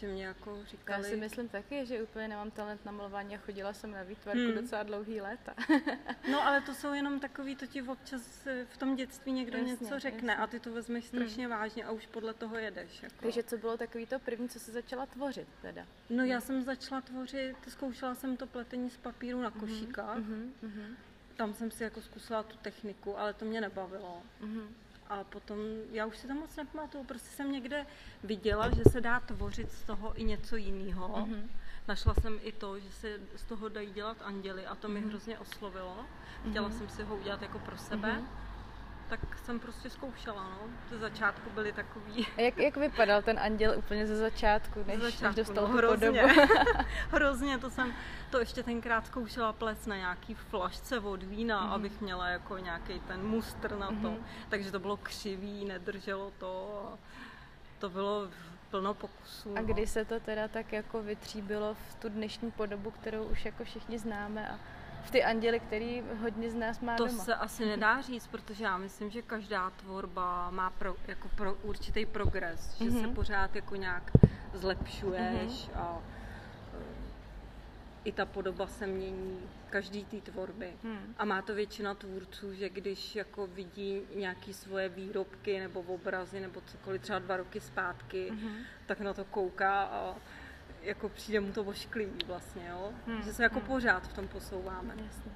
že 0.00 0.06
mě 0.06 0.24
jako 0.24 0.58
říkali... 0.66 1.02
Já 1.02 1.10
si 1.10 1.16
myslím 1.16 1.48
taky, 1.48 1.86
že 1.86 2.02
úplně 2.02 2.28
nemám 2.28 2.50
talent 2.50 2.84
na 2.84 2.92
malování 2.92 3.34
a 3.34 3.38
chodila 3.38 3.72
jsem 3.72 3.90
na 3.90 4.02
výtvarku 4.02 4.40
hmm. 4.40 4.54
docela 4.54 4.82
dlouhý 4.82 5.20
léta. 5.20 5.54
no 6.30 6.46
ale 6.46 6.60
to 6.60 6.74
jsou 6.74 6.92
jenom 6.92 7.20
takový, 7.20 7.56
to 7.56 7.66
ti 7.66 7.82
občas 7.82 8.46
eh, 8.46 8.66
v 8.70 8.76
tom 8.76 8.96
dětství 8.96 9.32
někdo 9.32 9.58
jasně, 9.58 9.72
něco 9.72 9.98
řekne 9.98 10.32
jasně. 10.32 10.44
a 10.44 10.46
ty 10.46 10.60
to 10.60 10.72
vezmeš 10.72 11.04
strašně 11.04 11.46
hmm. 11.46 11.58
vážně 11.58 11.84
a 11.84 11.90
už 11.90 12.06
podle 12.06 12.34
toho 12.34 12.58
jedeš. 12.58 13.02
Jako. 13.02 13.14
Takže 13.20 13.42
co 13.42 13.58
bylo 13.58 13.76
takový 13.76 14.06
to 14.06 14.18
první, 14.18 14.48
co 14.48 14.60
se 14.60 14.72
začala 14.72 15.06
tvořit 15.06 15.48
teda? 15.62 15.86
No 16.10 16.24
já 16.24 16.40
jsem 16.40 16.62
začala 16.62 17.00
tvořit, 17.00 17.56
zkoušela 17.68 18.14
jsem 18.14 18.36
to 18.36 18.46
pletení 18.46 18.90
z 18.90 18.96
papíru 18.96 19.42
na 19.42 19.50
mhm, 19.50 19.60
košíkách. 19.60 20.18
Mm-hmm, 20.18 20.50
mm-hmm. 20.64 20.94
Tam 21.36 21.54
jsem 21.54 21.70
si 21.70 21.82
jako 21.82 22.00
zkusila 22.02 22.42
tu 22.42 22.56
techniku, 22.56 23.18
ale 23.18 23.34
to 23.34 23.44
mě 23.44 23.60
nebavilo. 23.60 24.22
Mm-hmm 24.42 24.68
a 25.10 25.24
potom, 25.24 25.58
já 25.92 26.06
už 26.06 26.16
si 26.16 26.28
to 26.28 26.34
moc 26.34 26.56
nepamatuju, 26.56 27.04
prostě 27.04 27.28
jsem 27.28 27.52
někde 27.52 27.86
viděla, 28.24 28.70
že 28.70 28.82
se 28.90 29.00
dá 29.00 29.20
tvořit 29.20 29.72
z 29.72 29.82
toho 29.82 30.20
i 30.20 30.24
něco 30.24 30.56
jiného. 30.56 31.08
Mm-hmm. 31.08 31.48
Našla 31.88 32.14
jsem 32.14 32.38
i 32.42 32.52
to, 32.52 32.78
že 32.78 32.90
se 32.90 33.18
z 33.36 33.44
toho 33.44 33.68
dají 33.68 33.92
dělat 33.92 34.16
anděly 34.22 34.66
a 34.66 34.74
to 34.74 34.88
mm-hmm. 34.88 34.92
mi 34.92 35.00
hrozně 35.00 35.38
oslovilo. 35.38 36.06
Chtěla 36.50 36.68
mm-hmm. 36.68 36.78
jsem 36.78 36.88
si 36.88 37.02
ho 37.02 37.16
udělat 37.16 37.42
jako 37.42 37.58
pro 37.58 37.78
sebe. 37.78 38.12
Mm-hmm 38.12 38.49
tak 39.10 39.38
jsem 39.38 39.60
prostě 39.60 39.90
zkoušela, 39.90 40.42
no. 40.42 40.58
Ze 40.90 40.98
začátku 40.98 41.50
byly 41.50 41.72
takový... 41.72 42.26
A 42.36 42.40
jak, 42.40 42.58
jak 42.58 42.76
vypadal 42.76 43.22
ten 43.22 43.38
anděl 43.38 43.74
úplně 43.78 44.06
ze 44.06 44.16
začátku, 44.16 44.84
než, 44.86 44.98
ze 44.98 45.04
začátku, 45.04 45.26
než 45.26 45.34
dostal 45.34 45.68
no, 45.68 45.76
hrozně. 45.76 46.22
hrozně, 47.10 47.58
to 47.58 47.70
jsem 47.70 47.94
to 48.30 48.38
ještě 48.38 48.62
tenkrát 48.62 49.06
zkoušela 49.06 49.52
ples 49.52 49.86
na 49.86 49.96
nějaký 49.96 50.34
flašce 50.34 51.00
od 51.00 51.22
vína, 51.22 51.66
mm-hmm. 51.66 51.72
abych 51.72 52.00
měla 52.00 52.28
jako 52.28 52.58
nějaký 52.58 53.00
ten 53.00 53.22
mustr 53.26 53.76
na 53.76 53.88
to. 53.88 53.94
Mm-hmm. 53.94 54.22
Takže 54.48 54.72
to 54.72 54.78
bylo 54.78 54.96
křivý, 54.96 55.64
nedrželo 55.64 56.32
to. 56.38 56.82
To 57.78 57.90
bylo 57.90 58.28
plno 58.70 58.94
pokusů. 58.94 59.52
A 59.56 59.60
no. 59.60 59.66
kdy 59.66 59.86
se 59.86 60.04
to 60.04 60.20
teda 60.20 60.48
tak 60.48 60.72
jako 60.72 61.02
vytříbilo 61.02 61.74
v 61.74 61.94
tu 61.94 62.08
dnešní 62.08 62.50
podobu, 62.50 62.90
kterou 62.90 63.24
už 63.24 63.44
jako 63.44 63.64
všichni 63.64 63.98
známe 63.98 64.48
a 64.48 64.58
v 65.02 65.10
ty 65.10 65.24
anděly, 65.24 65.60
který 65.60 66.02
hodně 66.20 66.50
z 66.50 66.54
nás 66.54 66.80
má 66.80 66.96
to 66.96 67.06
doma. 67.06 67.24
se 67.24 67.34
asi 67.34 67.66
nedá 67.66 68.00
říct, 68.00 68.26
protože 68.26 68.64
já 68.64 68.78
myslím, 68.78 69.10
že 69.10 69.22
každá 69.22 69.70
tvorba 69.70 70.50
má 70.50 70.70
pro, 70.70 70.96
jako 71.08 71.28
pro 71.28 71.54
určitý 71.54 72.06
progres, 72.06 72.76
že 72.78 72.84
mm-hmm. 72.84 73.00
se 73.00 73.08
pořád 73.08 73.56
jako 73.56 73.76
nějak 73.76 74.10
zlepšuješ 74.54 75.68
mm-hmm. 75.68 75.80
a 75.80 76.02
e, 76.74 76.82
i 78.04 78.12
ta 78.12 78.26
podoba 78.26 78.66
se 78.66 78.86
mění 78.86 79.38
každý 79.70 80.04
té 80.04 80.20
tvorby. 80.20 80.72
Hmm. 80.82 81.14
A 81.18 81.24
má 81.24 81.42
to 81.42 81.54
většina 81.54 81.94
tvůrců, 81.94 82.54
že 82.54 82.68
když 82.68 83.16
jako 83.16 83.46
vidí 83.46 84.02
nějaké 84.14 84.54
svoje 84.54 84.88
výrobky 84.88 85.60
nebo 85.60 85.80
obrazy 85.80 86.40
nebo 86.40 86.60
cokoliv 86.66 87.02
třeba 87.02 87.18
dva 87.18 87.36
roky 87.36 87.60
zpátky, 87.60 88.30
hmm. 88.30 88.56
tak 88.86 89.00
na 89.00 89.14
to 89.14 89.24
kouká 89.24 89.82
a 89.82 90.16
jako 90.82 91.08
přijde 91.08 91.40
mu 91.40 91.52
to 91.52 91.62
ošklivý 91.62 92.18
vlastně, 92.26 92.68
jo? 92.68 92.92
Hmm. 93.06 93.22
Že 93.22 93.32
se 93.32 93.42
jako 93.42 93.58
hmm. 93.58 93.66
pořád 93.66 94.08
v 94.08 94.12
tom 94.12 94.28
posouváme. 94.28 94.94
Jasně. 95.06 95.32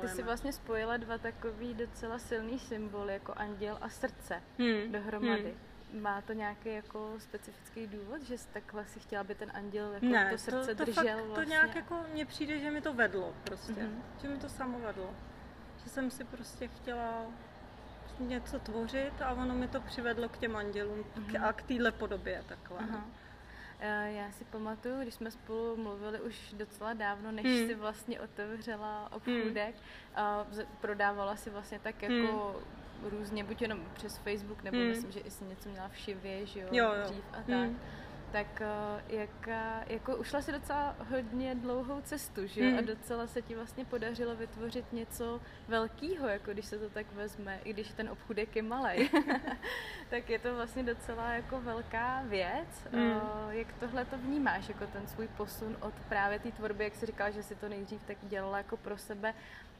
Ty 0.00 0.08
jsi 0.08 0.22
vlastně 0.22 0.52
spojila 0.52 0.96
dva 0.96 1.18
takový 1.18 1.74
docela 1.74 2.18
silný 2.18 2.58
symboly, 2.58 3.12
jako 3.12 3.32
anděl 3.36 3.78
a 3.80 3.88
srdce 3.88 4.42
hmm. 4.58 4.92
dohromady. 4.92 5.54
Hmm. 5.92 6.02
Má 6.02 6.20
to 6.20 6.32
nějaký 6.32 6.68
jako 6.68 7.14
specifický 7.18 7.86
důvod, 7.86 8.22
že 8.22 8.38
jsi 8.38 8.48
takhle 8.52 8.86
si 8.86 9.00
chtěla, 9.00 9.20
aby 9.20 9.34
ten 9.34 9.50
anděl 9.54 9.92
jako 9.92 10.06
ne, 10.06 10.30
to 10.30 10.38
srdce 10.38 10.74
to, 10.74 10.76
to 10.76 10.84
držel 10.84 11.04
fakt, 11.04 11.26
vlastně? 11.26 11.44
to 11.44 11.50
nějak 11.50 11.74
jako 11.74 12.04
mně 12.12 12.26
přijde, 12.26 12.58
že 12.58 12.70
mi 12.70 12.80
to 12.80 12.94
vedlo 12.94 13.34
prostě. 13.44 13.72
Mm-hmm. 13.72 14.02
Že 14.22 14.28
mi 14.28 14.38
to 14.38 14.48
samo 14.48 14.78
vedlo. 14.78 15.14
Že 15.84 15.90
jsem 15.90 16.10
si 16.10 16.24
prostě 16.24 16.68
chtěla 16.68 17.26
něco 18.18 18.58
tvořit 18.58 19.22
a 19.22 19.32
ono 19.32 19.54
mi 19.54 19.68
to 19.68 19.80
přivedlo 19.80 20.28
k 20.28 20.38
těm 20.38 20.56
andělům 20.56 21.04
mm-hmm. 21.16 21.44
a 21.48 21.52
k 21.52 21.62
téhle 21.62 21.92
podobě 21.92 22.44
takhle. 22.48 22.78
Aha. 22.78 23.06
Eh, 23.84 24.12
já 24.12 24.32
si 24.32 24.44
pamatuju, 24.44 25.02
když 25.02 25.14
jsme 25.14 25.30
spolu 25.30 25.76
mluvili 25.76 26.20
už 26.20 26.52
docela 26.52 26.92
dávno, 26.92 27.32
než 27.32 27.44
hmm. 27.44 27.66
si 27.66 27.74
vlastně 27.74 28.20
otevřela 28.20 29.12
obchůdek 29.12 29.74
hmm. 29.74 30.26
a 30.26 30.46
prodávala 30.80 31.36
si 31.36 31.50
vlastně 31.50 31.78
tak 31.78 32.02
jako 32.02 32.54
hmm. 33.02 33.10
různě, 33.10 33.44
buď 33.44 33.62
jenom 33.62 33.80
přes 33.94 34.18
Facebook, 34.18 34.62
nebo 34.62 34.76
hmm. 34.76 34.88
myslím, 34.88 35.12
že 35.12 35.20
i 35.20 35.30
si 35.30 35.44
něco 35.44 35.68
měla 35.68 35.88
v 35.88 35.96
šivě, 35.96 36.46
že 36.46 36.60
jo, 36.60 36.68
jo, 36.70 36.92
jo. 36.92 37.04
dřív 37.04 37.24
a 37.32 37.36
tak. 37.36 37.46
Hmm 37.46 37.78
tak 38.32 38.60
eh, 38.60 39.16
jaká, 39.16 39.84
jako 39.86 40.16
ušla 40.16 40.42
si 40.42 40.52
docela 40.52 40.96
hodně 41.10 41.54
dlouhou 41.54 42.00
cestu, 42.00 42.46
že 42.46 42.62
Hmm. 42.62 42.78
A 42.78 42.80
docela 42.80 43.26
se 43.26 43.42
ti 43.42 43.54
vlastně 43.54 43.84
podařilo 43.84 44.36
vytvořit 44.36 44.92
něco 44.92 45.40
velkého, 45.68 46.28
jako 46.28 46.52
když 46.52 46.66
se 46.66 46.78
to 46.78 46.90
tak 46.90 47.06
vezme, 47.12 47.60
i 47.64 47.72
když 47.72 47.92
ten 47.92 48.08
obchudek 48.08 48.56
je 48.56 48.62
malý. 48.62 49.10
tak 50.10 50.30
je 50.30 50.38
to 50.38 50.54
vlastně 50.54 50.82
docela 50.82 51.32
jako 51.32 51.60
velká 51.60 52.22
věc. 52.22 52.88
Hmm. 52.92 53.20
Jak 53.50 53.72
tohle 53.72 54.04
to 54.04 54.18
vnímáš, 54.18 54.68
jako 54.68 54.86
ten 54.86 55.06
svůj 55.06 55.28
posun 55.28 55.76
od 55.80 55.94
právě 56.08 56.38
té 56.38 56.52
tvorby, 56.52 56.84
jak 56.84 56.94
jsi 56.94 57.06
říkala, 57.06 57.30
že 57.30 57.42
si 57.42 57.54
to 57.54 57.68
nejdřív 57.68 58.02
tak 58.02 58.16
dělala 58.22 58.58
jako 58.58 58.76
pro 58.76 58.98
sebe, 58.98 59.34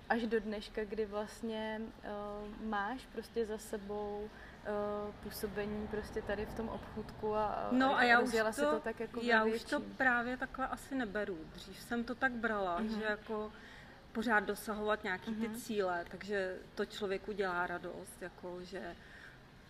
až 0.09 0.23
do 0.23 0.40
dneška, 0.40 0.85
kdy 0.85 1.06
vlastně 1.06 1.80
uh, 1.80 2.68
máš 2.68 3.06
prostě 3.12 3.47
za 3.47 3.59
sebou 3.59 4.30
působení 5.23 5.87
prostě 5.87 6.23
tady 6.23 6.47
v 6.47 6.54
tom 6.54 6.69
obchůdku 6.69 7.35
a, 7.35 7.69
no 7.73 7.97
a 7.97 8.02
já 8.02 8.21
už 8.21 8.31
to, 8.31 8.52
si 8.52 8.61
to 8.61 8.81
tak 8.81 9.00
jako 9.00 9.21
Já 9.23 9.45
už 9.45 9.64
to 9.64 9.81
právě 9.81 10.37
takhle 10.37 10.66
asi 10.69 10.95
neberu. 10.95 11.38
Dřív 11.54 11.81
jsem 11.81 12.04
to 12.04 12.14
tak 12.14 12.33
brala, 12.33 12.81
mm-hmm. 12.81 12.99
že 12.99 13.04
jako 13.04 13.52
pořád 14.12 14.40
dosahovat 14.40 15.04
nějaký 15.04 15.31
mm-hmm. 15.31 15.40
ty 15.40 15.49
mhm. 15.49 15.57
cíle, 15.57 16.04
takže 16.11 16.59
to 16.75 16.85
člověku 16.85 17.33
dělá 17.33 17.66
radost, 17.66 18.23
jako 18.23 18.59
že 18.62 18.97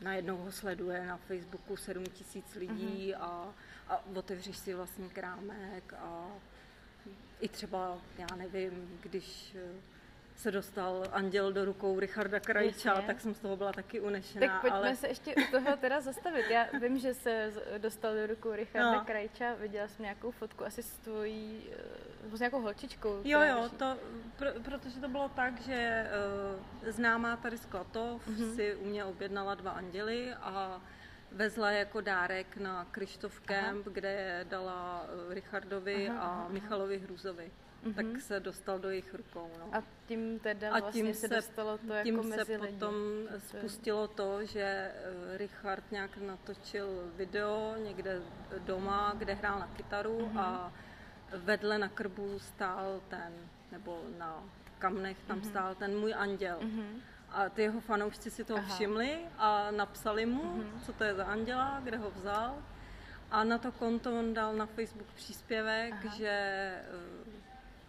najednou 0.00 0.36
ho 0.36 0.52
sleduje 0.52 1.06
na 1.06 1.16
Facebooku 1.16 1.76
7 1.76 2.04
tisíc 2.06 2.54
lidí 2.54 3.12
mm-hmm. 3.12 3.22
a, 3.22 3.54
a 3.88 4.06
otevřeš 4.14 4.56
si 4.56 4.74
vlastní 4.74 5.10
krámek 5.10 5.94
a 5.98 6.26
i 7.40 7.48
třeba, 7.48 7.98
já 8.18 8.36
nevím, 8.36 8.98
když 9.02 9.56
se 10.36 10.50
dostal 10.50 11.04
anděl 11.12 11.52
do 11.52 11.64
rukou 11.64 12.00
Richarda 12.00 12.40
Krajča, 12.40 12.88
Jasně. 12.88 13.06
tak 13.06 13.20
jsem 13.20 13.34
z 13.34 13.38
toho 13.38 13.56
byla 13.56 13.72
taky 13.72 14.00
unešená. 14.00 14.46
Tak 14.46 14.60
pojďme 14.60 14.78
ale... 14.78 14.96
se 14.96 15.08
ještě 15.08 15.34
u 15.34 15.50
toho 15.50 15.76
teda 15.76 16.00
zastavit. 16.00 16.50
Já 16.50 16.66
vím, 16.80 16.98
že 16.98 17.14
se 17.14 17.52
dostal 17.78 18.14
do 18.14 18.26
rukou 18.26 18.52
Richarda 18.52 18.92
no. 18.92 19.04
Krajča, 19.04 19.54
viděla 19.54 19.88
jsem 19.88 20.02
nějakou 20.02 20.30
fotku 20.30 20.64
asi 20.64 20.82
s 20.82 20.98
tvojí, 20.98 21.62
eh, 22.32 22.36
s 22.36 22.40
nějakou 22.40 22.60
holčičkou. 22.60 23.20
Jo, 23.24 23.40
jo, 23.40 23.70
to, 23.76 23.96
pro, 24.36 24.48
protože 24.64 25.00
to 25.00 25.08
bylo 25.08 25.28
tak, 25.28 25.60
že 25.60 26.06
uh, 26.84 26.90
známá 26.90 27.36
tady 27.36 27.58
z 27.58 27.66
Klatov 27.66 28.28
mm-hmm. 28.28 28.54
si 28.54 28.74
u 28.74 28.84
mě 28.84 29.04
objednala 29.04 29.54
dva 29.54 29.70
anděly 29.70 30.34
a 30.34 30.80
vezla 31.32 31.70
jako 31.70 32.00
dárek 32.00 32.56
na 32.56 32.84
Krištof 32.84 33.40
Camp, 33.40 33.86
Aha. 33.86 33.92
kde 33.92 34.46
dala 34.48 35.02
uh, 35.02 35.34
Richardovi 35.34 36.08
aha, 36.08 36.20
a 36.20 36.24
aha. 36.24 36.48
Michalovi 36.48 36.98
Hruzovi 36.98 37.50
mm-hmm. 37.84 37.94
tak 37.94 38.22
se 38.22 38.40
dostal 38.40 38.78
do 38.78 38.90
jejich 38.90 39.14
rukou. 39.14 39.50
No. 39.58 39.78
A 39.78 39.82
tím 40.06 40.38
teda 40.38 40.70
a 40.72 40.78
vlastně 40.78 41.02
tím 41.02 41.14
se, 41.14 41.28
se 41.28 41.34
dostalo 41.34 41.78
to 41.78 41.94
tím 42.02 42.16
jako 42.16 42.44
se 42.44 42.52
lidi. 42.52 42.58
potom 42.58 42.94
spustilo 43.38 44.08
to, 44.08 44.44
že 44.44 44.62
eh, 44.62 45.38
Richard 45.38 45.84
nějak 45.90 46.16
natočil 46.16 47.12
video 47.16 47.74
někde 47.84 48.22
doma, 48.58 49.14
kde 49.18 49.34
hrál 49.34 49.58
na 49.58 49.66
kytaru 49.66 50.18
mm-hmm. 50.18 50.40
a 50.40 50.72
vedle 51.36 51.78
na 51.78 51.88
krbu 51.88 52.38
stál 52.38 53.00
ten, 53.08 53.32
nebo 53.72 54.02
na 54.18 54.44
kamnech 54.78 55.16
tam 55.26 55.40
mm-hmm. 55.40 55.50
stál 55.50 55.74
ten 55.74 55.98
můj 55.98 56.14
anděl. 56.16 56.58
Mm-hmm. 56.60 57.00
A 57.30 57.48
ty 57.48 57.62
jeho 57.62 57.80
fanoušci 57.80 58.30
si 58.30 58.44
toho 58.44 58.58
Aha. 58.58 58.74
všimli 58.74 59.18
a 59.38 59.70
napsali 59.70 60.26
mu, 60.26 60.42
mm-hmm. 60.42 60.80
co 60.86 60.92
to 60.92 61.04
je 61.04 61.14
za 61.14 61.24
anděla, 61.24 61.80
kde 61.84 61.96
ho 61.96 62.10
vzal. 62.10 62.62
A 63.30 63.44
na 63.44 63.58
to 63.58 63.72
konto 63.72 64.18
on 64.18 64.34
dal 64.34 64.54
na 64.54 64.66
Facebook 64.66 65.12
příspěvek, 65.12 65.92
Aha. 65.92 66.16
že 66.16 66.28
eh, 66.28 67.41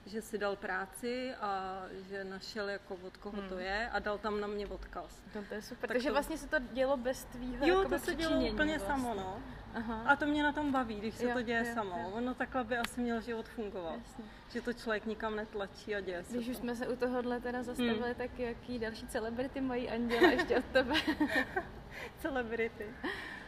že 0.06 0.22
si 0.22 0.38
dal 0.38 0.56
práci 0.56 1.34
a 1.42 1.82
že 2.10 2.24
našel 2.24 2.70
jako 2.70 2.98
od 3.04 3.18
koho 3.18 3.38
hmm. 3.38 3.50
to 3.50 3.58
je 3.58 3.90
a 3.90 4.00
dal 4.00 4.18
tam 4.18 4.42
na 4.42 4.48
mě 4.48 4.68
odkaz. 4.68 5.24
No 5.36 5.44
to 5.50 5.54
je 5.54 5.62
super, 5.62 5.90
tak 5.90 5.96
takže 5.96 6.10
to... 6.10 6.14
vlastně 6.14 6.38
se 6.38 6.48
to 6.48 6.58
dělo 6.74 6.98
bez 6.98 7.24
tvýho 7.24 7.68
Jo, 7.68 7.90
to 7.90 8.00
se 8.00 8.16
dělo 8.16 8.40
úplně 8.40 8.78
vlastně. 8.78 8.96
samo, 8.96 9.14
no. 9.14 9.42
Aha. 9.74 10.04
A 10.08 10.16
to 10.16 10.26
mě 10.26 10.44
na 10.44 10.52
tom 10.52 10.72
baví, 10.72 10.96
když 10.96 11.16
se 11.16 11.24
jo, 11.24 11.34
to 11.34 11.42
děje 11.42 11.66
jo, 11.68 11.74
samo. 11.74 11.98
Jo. 11.98 12.10
Ono 12.14 12.34
takhle 12.34 12.64
by 12.64 12.78
asi 12.78 13.02
měl 13.02 13.22
život 13.22 13.50
fungovat. 13.50 13.96
Jasně. 13.98 14.26
Že 14.52 14.62
to 14.62 14.74
člověk 14.74 15.06
nikam 15.06 15.36
netlačí 15.36 15.96
a 15.96 16.00
děje 16.00 16.24
se 16.24 16.34
Když 16.34 16.46
to. 16.46 16.52
už 16.52 16.58
jsme 16.58 16.76
se 16.76 16.88
u 16.88 16.96
tohohle 16.96 17.40
teda 17.40 17.64
zastavili, 17.64 18.00
hmm. 18.00 18.16
tak 18.16 18.40
jaký 18.40 18.80
další 18.80 19.08
celebrity 19.08 19.62
mají 19.62 19.90
anděla 19.90 20.32
ještě 20.32 20.58
od 20.58 20.66
tebe? 20.66 20.96
celebrity. 22.20 22.86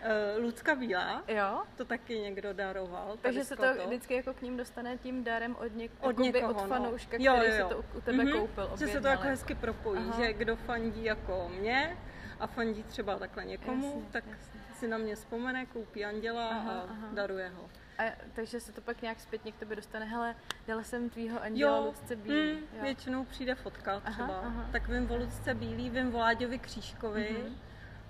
Uh, 0.06 0.44
Lucka 0.44 0.76
Bílá, 0.76 1.24
jo? 1.28 1.64
to 1.78 1.86
taky 1.86 2.20
někdo 2.20 2.54
daroval. 2.54 3.18
Takže 3.22 3.44
se 3.44 3.56
to 3.56 3.64
vždycky 3.86 4.14
jako 4.14 4.34
k 4.34 4.42
ním 4.42 4.58
dostane 4.58 4.98
tím 4.98 5.24
darem 5.24 5.56
od, 5.56 5.72
něk- 5.72 5.90
od 6.00 6.18
někoho, 6.18 6.50
od 6.50 6.58
no. 6.58 6.68
fanouška, 6.68 7.18
no. 7.18 7.36
který 7.36 7.50
jo, 7.50 7.60
jo. 7.60 7.70
si 7.70 7.76
to 7.76 7.98
u 7.98 8.02
tebe 8.02 8.24
mm-hmm. 8.24 8.40
koupil. 8.40 8.70
Že 8.78 8.88
se 8.88 9.02
to 9.02 9.08
jako 9.08 9.24
hezky 9.24 9.56
propojí, 9.56 10.04
Aha. 10.10 10.22
že 10.22 10.34
kdo 10.34 10.56
fandí 10.56 11.04
jako 11.04 11.52
mě 11.60 11.98
a 12.40 12.48
fandí 12.48 12.84
třeba 12.84 13.20
takhle 13.20 13.46
někomu, 13.46 13.88
jasně, 13.88 14.12
tak 14.12 14.24
jasně. 14.28 14.62
si 14.74 14.88
na 14.88 14.98
mě 14.98 15.16
vzpomene, 15.16 15.66
koupí 15.66 16.06
anděla 16.06 16.48
aha, 16.48 16.72
a 16.72 16.82
aha. 16.82 17.08
daruje 17.14 17.50
ho. 17.50 17.70
A, 17.98 18.04
takže 18.34 18.60
se 18.60 18.72
to 18.72 18.82
pak 18.82 19.02
nějak 19.02 19.20
zpětně 19.20 19.52
k 19.52 19.56
tobě 19.56 19.76
dostane, 19.76 20.06
hele, 20.06 20.36
dala 20.68 20.84
jsem 20.84 21.10
tvýho 21.10 21.42
anděla 21.42 21.78
jo, 21.78 21.84
Lucce 21.86 22.16
Bílý. 22.16 22.54
Mm, 22.54 22.60
jo, 22.60 22.82
většinou 22.82 23.26
přijde 23.26 23.56
fotka 23.56 24.00
třeba. 24.00 24.26
Aha, 24.26 24.42
aha. 24.46 24.70
Tak 24.72 24.88
vím 24.88 25.12
o 25.12 25.16
Lucce 25.16 25.54
Bílý, 25.54 25.90
vím 25.90 26.16
o 26.16 26.20
Láďovi 26.20 26.60
Křížkovi 26.60 27.30
mm-hmm. 27.32 27.54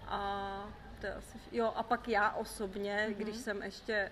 a 0.07 0.69
to 1.01 1.07
asi... 1.17 1.37
Jo, 1.51 1.73
a 1.75 1.83
pak 1.83 2.07
já 2.07 2.31
osobně, 2.31 3.07
mm-hmm. 3.09 3.15
když 3.15 3.35
jsem 3.35 3.63
ještě 3.63 4.11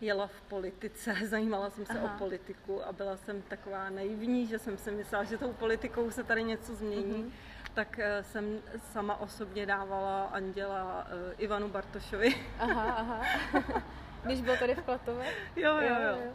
jela 0.00 0.26
v 0.26 0.40
politice, 0.40 1.14
zajímala 1.24 1.70
jsem 1.70 1.86
se 1.86 1.98
Aha. 1.98 2.14
o 2.14 2.18
politiku 2.18 2.84
a 2.84 2.92
byla 2.92 3.16
jsem 3.16 3.42
taková 3.42 3.90
naivní, 3.90 4.46
že 4.46 4.58
jsem 4.58 4.78
si 4.78 4.90
myslela, 4.90 5.24
že 5.24 5.38
tou 5.38 5.52
politikou 5.52 6.10
se 6.10 6.24
tady 6.24 6.44
něco 6.44 6.74
změní, 6.74 7.24
mm-hmm. 7.24 7.72
tak 7.74 7.98
eh, 7.98 8.22
jsem 8.22 8.58
sama 8.92 9.20
osobně 9.20 9.66
dávala 9.66 10.24
anděla 10.24 11.04
uh, 11.04 11.34
Ivanu 11.38 11.68
Bartošovi. 11.68 12.34
Aha, 12.58 12.92
aha. 12.92 13.22
Když 14.22 14.40
byl 14.40 14.56
tady 14.56 14.74
v 14.74 14.82
Klatové? 14.82 15.26
Jo, 15.56 15.76
jo, 15.80 15.94
jo. 16.02 16.18
jo. 16.24 16.32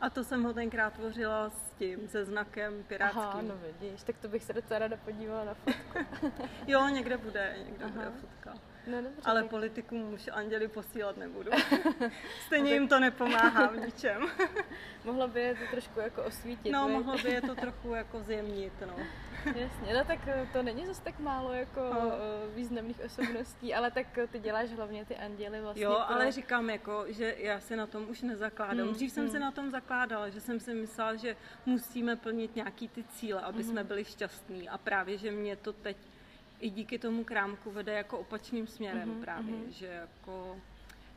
A 0.00 0.10
to 0.10 0.24
jsem 0.24 0.42
ho 0.42 0.54
tenkrát 0.54 0.92
tvořila 0.92 1.50
s 1.50 1.70
tím, 1.78 2.08
se 2.08 2.24
znakem 2.24 2.84
pirátským. 2.88 3.22
Aha, 3.22 3.42
no 3.42 3.54
vidíš, 3.56 4.02
tak 4.02 4.16
to 4.18 4.28
bych 4.28 4.44
se 4.44 4.52
docela 4.52 4.78
ráda 4.78 4.96
podívala 4.96 5.44
na 5.44 5.54
fotku. 5.54 5.98
jo, 6.66 6.88
někde 6.88 7.16
bude, 7.16 7.56
někde 7.64 7.84
Aha. 7.84 7.94
bude 7.94 8.10
fotka. 8.20 8.54
No, 8.88 9.02
dobře, 9.02 9.22
Ale 9.24 9.42
tak... 9.42 9.50
politikům 9.50 10.12
už 10.14 10.28
anděli 10.32 10.68
posílat 10.68 11.16
nebudu. 11.16 11.50
Stejně 12.46 12.74
jim 12.74 12.88
to 12.88 13.00
nepomáhá 13.00 13.66
v 13.66 13.76
ničem. 13.76 14.22
mohlo 15.04 15.28
by 15.28 15.40
je 15.40 15.54
to 15.54 15.60
trošku 15.70 16.00
jako 16.00 16.22
osvítit. 16.24 16.72
No, 16.72 16.88
mohlo 16.88 17.18
by 17.18 17.30
je 17.30 17.40
to 17.40 17.54
trochu 17.60 17.94
jako 17.94 18.20
zjemnit, 18.20 18.72
no. 18.86 18.96
Jasně, 19.44 19.94
no 19.94 20.04
tak 20.04 20.28
eh, 20.28 20.48
to 20.52 20.62
není 20.62 20.86
zase 20.86 21.02
tak 21.02 21.18
málo 21.18 21.52
jako 21.52 21.80
no. 21.80 22.12
Eh, 22.12 22.54
významných 22.54 23.00
osobností, 23.00 23.74
ale 23.74 23.90
tak 23.90 24.18
eh, 24.18 24.26
ty 24.26 24.38
děláš 24.38 24.70
hlavně 24.70 25.04
ty 25.04 25.16
anděly 25.16 25.60
vlastně. 25.60 25.84
Jo, 25.84 25.90
pro... 25.90 26.10
ale 26.10 26.32
říkám 26.32 26.70
jako, 26.70 27.04
že 27.08 27.34
já 27.38 27.60
si 27.60 27.76
na 27.76 27.86
tom 27.86 28.06
už 28.08 28.22
nezakládám. 28.22 28.86
Hmm, 28.86 28.94
Dřív 28.94 29.12
jsem 29.12 29.24
hmm. 29.24 29.32
si 29.32 29.38
na 29.38 29.50
tom 29.50 29.70
zakládala, 29.70 30.28
že 30.28 30.40
jsem 30.40 30.60
si 30.60 30.74
myslela, 30.74 31.14
že 31.14 31.36
musíme 31.66 32.16
plnit 32.16 32.56
nějaký 32.56 32.88
ty 32.88 33.04
cíle, 33.04 33.40
aby 33.40 33.62
hmm. 33.62 33.70
jsme 33.70 33.84
byli 33.84 34.04
šťastní 34.04 34.68
a 34.68 34.78
právě, 34.78 35.18
že 35.18 35.30
mě 35.30 35.56
to 35.56 35.72
teď 35.72 35.96
i 36.60 36.70
díky 36.70 36.98
tomu 36.98 37.24
krámku 37.24 37.70
vede 37.70 37.92
jako 37.92 38.18
opačným 38.18 38.66
směrem 38.66 39.08
mm-hmm, 39.08 39.20
právě, 39.20 39.54
mm-hmm. 39.54 39.68
že 39.68 39.86
jako 39.86 40.56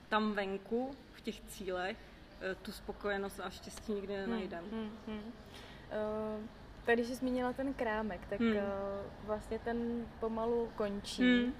tam 0.09 0.33
venku 0.33 0.91
v 1.13 1.21
těch 1.21 1.41
cílech 1.41 1.97
eh, 2.41 2.55
tu 2.55 2.71
spokojenost 2.71 3.39
a 3.39 3.49
štěstí 3.49 3.93
nikdy 3.93 4.17
nenajdem. 4.17 4.63
Mm-hmm. 4.63 5.21
Uh, 5.91 6.45
tady, 6.85 6.95
když 6.95 7.07
jsi 7.07 7.15
zmínila 7.15 7.53
ten 7.53 7.73
krámek, 7.73 8.21
tak 8.29 8.39
mm. 8.39 8.47
uh, 8.47 8.55
vlastně 9.23 9.59
ten 9.59 10.05
pomalu 10.19 10.71
končí. 10.75 11.23
Mm. 11.23 11.43
Uh, 11.43 11.53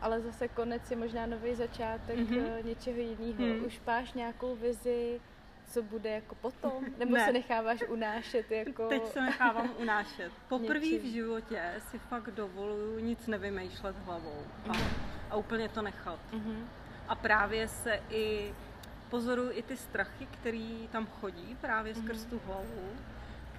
ale 0.00 0.20
zase 0.20 0.48
konec 0.48 0.90
je 0.90 0.96
možná 0.96 1.26
nový 1.26 1.54
začátek 1.54 2.18
mm-hmm. 2.18 2.58
uh, 2.58 2.66
něčeho 2.66 2.98
jiného. 2.98 3.54
Mm. 3.54 3.64
Už 3.64 3.80
máš 3.86 4.12
nějakou 4.12 4.56
vizi, 4.56 5.20
co 5.66 5.82
bude 5.82 6.10
jako 6.10 6.34
potom? 6.34 6.84
Nebo 6.98 7.14
ne. 7.14 7.24
se 7.24 7.32
necháváš 7.32 7.82
unášet? 7.88 8.50
Jako... 8.50 8.88
Teď 8.88 9.06
se 9.06 9.20
nechávám 9.20 9.70
unášet. 9.78 10.32
Poprvé 10.48 10.98
v 10.98 11.12
životě 11.12 11.62
si 11.90 11.98
fakt 11.98 12.30
dovoluju 12.30 12.98
nic 12.98 13.26
nevymýšlet 13.26 13.96
hlavou 13.98 14.42
a, 14.68 14.72
mm. 14.72 14.84
a 15.30 15.36
úplně 15.36 15.68
to 15.68 15.82
nechat. 15.82 16.18
Mm-hmm. 16.32 16.64
A 17.08 17.14
právě 17.14 17.68
se 17.68 18.00
i 18.10 18.54
pozoruju 19.10 19.50
i 19.52 19.62
ty 19.62 19.76
strachy, 19.76 20.26
který 20.26 20.88
tam 20.92 21.06
chodí 21.06 21.56
právě 21.60 21.92
mm-hmm. 21.92 22.04
skrz 22.04 22.24
tu 22.24 22.40
hlavu, 22.46 22.90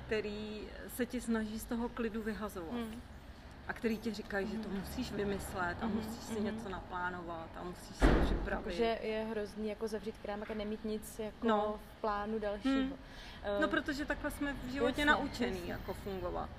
který 0.06 0.68
se 0.88 1.06
ti 1.06 1.22
snaží 1.22 1.60
z 1.60 1.66
toho 1.66 1.90
klidu 1.90 2.22
vyhazovat. 2.22 2.74
Mm 2.74 3.02
a 3.68 3.74
který 3.74 3.98
ti 3.98 4.14
říkají, 4.14 4.48
že 4.48 4.58
to 4.58 4.70
musíš 4.70 5.12
vymyslet 5.12 5.78
a 5.82 5.86
mm-hmm. 5.86 5.94
musíš 5.94 6.24
si 6.24 6.34
mm-hmm. 6.34 6.44
něco 6.44 6.70
naplánovat 6.70 7.50
a 7.56 7.64
musíš 7.64 7.96
se 7.96 8.06
připravit. 8.26 8.74
Že 8.74 9.00
je 9.02 9.28
hrozný 9.30 9.70
jako 9.70 9.88
zavřít 9.88 10.16
krámek 10.22 10.52
a 10.52 10.54
nemít 10.54 10.86
nic 10.86 11.20
jako 11.20 11.48
no. 11.48 11.80
v 11.98 12.02
plánu 12.02 12.40
dalšího. 12.40 12.76
Hmm. 12.76 12.94
No, 13.62 13.68
protože 13.68 14.06
takhle 14.06 14.32
jsme 14.32 14.54
v 14.54 14.70
životě 14.70 15.02
jasně, 15.02 15.06
naučený 15.06 15.58
jasně. 15.58 15.72
jako 15.72 15.94
fungovat. 15.94 16.50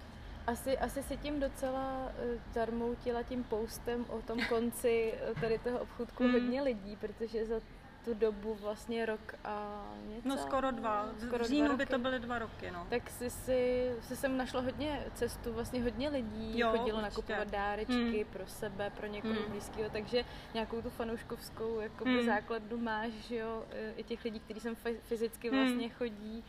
Asi, 0.47 0.79
asi 0.79 1.03
si 1.03 1.17
tím 1.17 1.41
docela 1.41 2.13
zarmoutila 2.53 3.23
tím 3.23 3.45
postem 3.45 4.05
o 4.09 4.23
tom 4.23 4.39
konci 4.49 5.15
tady 5.41 5.59
toho 5.59 5.79
obchůdku 5.79 6.25
hmm. 6.25 6.33
hodně 6.33 6.63
lidí, 6.63 6.97
protože 6.97 7.47
za 7.47 7.61
tu 8.05 8.15
dobu 8.15 8.55
vlastně 8.55 9.07
rok 9.07 9.35
a 9.45 9.85
něco. 10.09 10.29
No 10.29 10.37
skoro 10.37 10.71
dva. 10.71 11.09
Skoro 11.27 11.45
v 11.45 11.49
říjnu 11.49 11.77
by 11.77 11.87
to 11.87 11.99
byly 11.99 12.19
dva 12.19 12.39
roky, 12.39 12.71
no. 12.71 12.87
Tak 12.91 13.11
si, 13.11 13.31
si, 13.31 13.93
si 14.01 14.17
jsem 14.17 14.37
našla 14.37 14.61
hodně 14.61 15.05
cestu, 15.15 15.53
vlastně 15.53 15.83
hodně 15.83 16.09
lidí 16.09 16.59
jo, 16.59 16.69
chodilo 16.69 16.99
určitě. 16.99 17.03
nakupovat 17.03 17.49
dárečky 17.51 17.93
hmm. 17.95 18.33
pro 18.33 18.47
sebe, 18.47 18.91
pro 18.97 19.07
někoho 19.07 19.35
hmm. 19.35 19.51
blízkého, 19.51 19.91
takže 19.91 20.25
nějakou 20.55 20.83
tu 20.83 20.91
fanouškovskou 20.91 21.81
jakoby 21.81 22.17
hmm. 22.17 22.27
základnu 22.27 22.77
máš, 22.77 23.11
že 23.11 23.37
jo, 23.37 23.65
i 23.97 24.03
těch 24.03 24.25
lidí, 24.25 24.41
kteří 24.41 24.61
sem 24.61 24.77
fyzicky 25.03 25.51
hmm. 25.51 25.59
vlastně 25.59 25.89
chodí. 25.89 26.45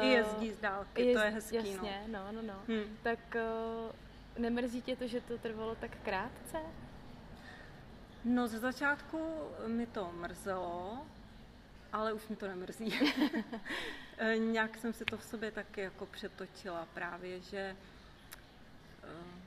I 0.00 0.06
jezdí 0.06 0.50
z 0.50 0.58
dálky, 0.58 1.02
Jezd, 1.02 1.20
to 1.20 1.24
je 1.24 1.30
hezký, 1.30 1.56
Jasně, 1.56 2.02
no, 2.06 2.18
no, 2.32 2.42
no. 2.42 2.42
no. 2.42 2.74
Hmm. 2.74 2.96
Tak 3.02 3.18
uh, 3.34 4.42
nemrzí 4.42 4.82
tě 4.82 4.96
to, 4.96 5.06
že 5.06 5.20
to 5.20 5.38
trvalo 5.38 5.74
tak 5.74 5.90
krátce? 6.02 6.58
No 8.24 8.48
ze 8.48 8.58
začátku 8.58 9.18
mi 9.66 9.86
to 9.86 10.12
mrzelo, 10.12 11.06
ale 11.92 12.12
už 12.12 12.28
mi 12.28 12.36
to 12.36 12.48
nemrzí. 12.48 12.94
Eh, 14.22 14.38
nějak 14.38 14.76
jsem 14.76 14.92
si 14.92 15.04
to 15.04 15.16
v 15.16 15.24
sobě 15.24 15.50
taky 15.50 15.80
jako 15.80 16.06
přetočila 16.06 16.86
právě, 16.94 17.40
že 17.40 17.76
eh, 19.02 19.40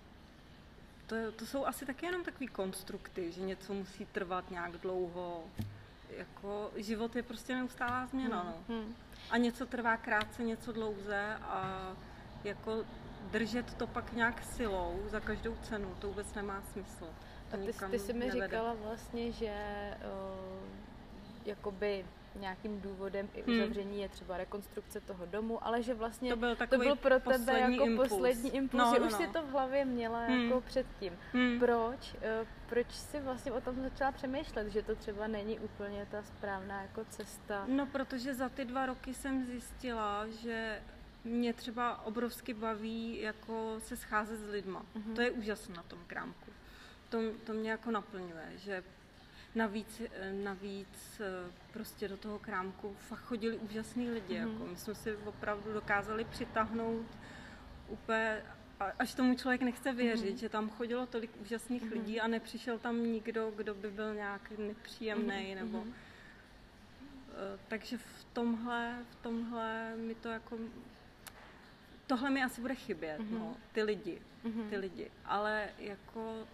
to, 1.08 1.32
to 1.32 1.46
jsou 1.46 1.66
asi 1.66 1.86
taky 1.86 2.06
jenom 2.06 2.24
takové 2.24 2.48
konstrukty, 2.48 3.32
že 3.32 3.42
něco 3.42 3.74
musí 3.74 4.06
trvat 4.06 4.52
nějak 4.52 4.72
dlouho. 4.72 5.44
Jako 6.10 6.72
život 6.76 7.16
je 7.16 7.24
prostě 7.24 7.56
neustálá 7.56 8.06
změna, 8.06 8.42
hmm. 8.42 8.52
no. 8.52 8.76
Hmm. 8.76 8.96
A 9.30 9.38
něco 9.38 9.66
trvá 9.66 9.98
krátce, 9.98 10.44
něco 10.44 10.72
dlouze 10.72 11.38
a 11.42 11.92
jako 12.44 12.86
držet 13.32 13.74
to 13.74 13.88
pak 13.88 14.14
nějak 14.14 14.44
silou 14.44 15.04
za 15.08 15.20
každou 15.20 15.56
cenu, 15.56 15.96
to 16.00 16.08
vůbec 16.08 16.34
nemá 16.34 16.62
smysl. 16.62 17.08
A 17.54 17.58
ty, 17.58 17.92
ty 17.92 18.00
jsi 18.00 18.14
mi 18.14 18.20
nevede. 18.20 18.46
říkala 18.46 18.74
vlastně, 18.74 19.32
že 19.32 19.54
uh, 20.02 20.68
jakoby 21.46 22.06
nějakým 22.40 22.82
důvodem 22.82 23.30
i 23.34 23.42
hmm. 23.42 23.56
uzavření 23.56 23.92
hmm. 23.92 24.00
je 24.00 24.10
třeba 24.10 24.38
rekonstrukce 24.38 25.02
toho 25.02 25.26
domu, 25.26 25.68
ale 25.68 25.84
že 25.84 25.94
vlastně 25.94 26.30
to 26.30 26.36
byl, 26.36 26.56
to 26.56 26.78
byl 26.78 26.96
pro 26.96 27.20
tebe 27.20 27.60
jako 27.60 27.86
impuls. 27.86 28.10
poslední 28.10 28.56
impuls, 28.56 28.84
no, 28.84 28.94
že 28.94 29.00
no, 29.00 29.06
už 29.06 29.12
no. 29.12 29.18
si 29.18 29.28
to 29.28 29.42
v 29.42 29.50
hlavě 29.50 29.86
měla 29.86 30.26
hmm. 30.26 30.44
jako 30.44 30.62
předtím. 30.62 31.14
Hmm. 31.34 31.60
Proč? 31.60 32.14
Uh, 32.14 32.48
proč 32.70 32.92
si 32.92 33.20
vlastně 33.20 33.52
o 33.52 33.62
tom 33.62 33.82
začala 33.82 34.12
přemýšlet, 34.12 34.68
že 34.68 34.82
to 34.82 34.96
třeba 34.96 35.28
není 35.28 35.60
úplně 35.60 36.08
ta 36.12 36.24
správná 36.24 36.82
jako 36.82 37.06
cesta? 37.06 37.66
No, 37.68 37.86
protože 37.86 38.34
za 38.34 38.50
ty 38.50 38.66
dva 38.66 38.86
roky 38.86 39.14
jsem 39.14 39.46
zjistila, 39.46 40.28
že 40.28 40.82
mě 41.24 41.54
třeba 41.54 42.06
obrovsky 42.06 42.54
baví 42.54 43.22
jako 43.22 43.76
se 43.80 43.98
scházet 43.98 44.38
s 44.40 44.50
lidma. 44.50 44.86
Mm-hmm. 44.96 45.16
To 45.16 45.22
je 45.22 45.32
úžasné 45.32 45.76
na 45.76 45.84
tom 45.84 46.00
krámku 46.08 46.54
to, 47.14 47.20
to 47.46 47.54
mě 47.54 47.72
jako 47.72 47.92
naplňuje, 47.92 48.52
že 48.58 48.84
navíc, 49.56 50.02
navíc 50.44 51.22
eh, 51.22 51.52
prostě 51.74 52.08
do 52.08 52.18
toho 52.18 52.40
krámku 52.40 52.96
fakt 53.00 53.20
chodili 53.20 53.58
úžasní 53.58 54.10
lidi, 54.10 54.40
mm. 54.40 54.52
jako 54.52 54.66
my 54.66 54.76
jsme 54.76 54.96
si 54.96 55.16
opravdu 55.16 55.74
dokázali 55.74 56.26
přitáhnout 56.26 57.06
úplně 57.88 58.42
až 59.00 59.14
tomu 59.14 59.36
člověk 59.36 59.62
nechce 59.62 59.94
věřit, 59.94 60.32
mm. 60.32 60.38
že 60.38 60.50
tam 60.50 60.70
chodilo 60.70 61.06
tolik 61.06 61.32
úžasných 61.42 61.84
mm. 61.84 61.92
lidí 61.92 62.22
a 62.22 62.28
nepřišel 62.28 62.80
tam 62.80 63.04
nikdo, 63.04 63.52
kdo 63.56 63.74
by 63.74 63.92
byl 63.92 64.16
nějak 64.16 64.52
nepříjemný 64.58 65.50
mm. 65.50 65.56
nebo 65.56 65.86
mm. 65.86 65.94
takže 67.68 67.98
v 67.98 68.26
tomhle, 68.34 68.98
v 69.12 69.16
tomhle 69.16 69.96
mi 69.96 70.16
to 70.16 70.30
jako 70.30 70.58
tohle 72.08 72.30
mi 72.30 72.44
asi 72.44 72.62
bude 72.62 72.76
chybět, 72.76 73.20
mm. 73.20 73.40
no, 73.40 73.56
ty 73.72 73.84
lidi, 73.84 74.22
mm. 74.44 74.70
ty 74.70 74.78
lidi, 74.78 75.12
ale 75.26 75.70
jako 75.78 76.48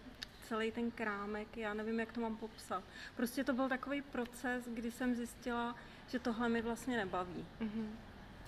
celý 0.50 0.72
ten 0.72 0.90
krámek, 0.90 1.56
já 1.56 1.74
nevím, 1.74 2.00
jak 2.00 2.12
to 2.12 2.20
mám 2.20 2.36
popsat. 2.36 2.82
Prostě 3.16 3.44
to 3.44 3.52
byl 3.52 3.68
takový 3.68 4.02
proces, 4.02 4.68
kdy 4.68 4.90
jsem 4.90 5.14
zjistila, 5.14 5.74
že 6.08 6.18
tohle 6.18 6.48
mi 6.48 6.62
vlastně 6.62 6.96
nebaví. 6.96 7.46
Mm-hmm. 7.60 7.86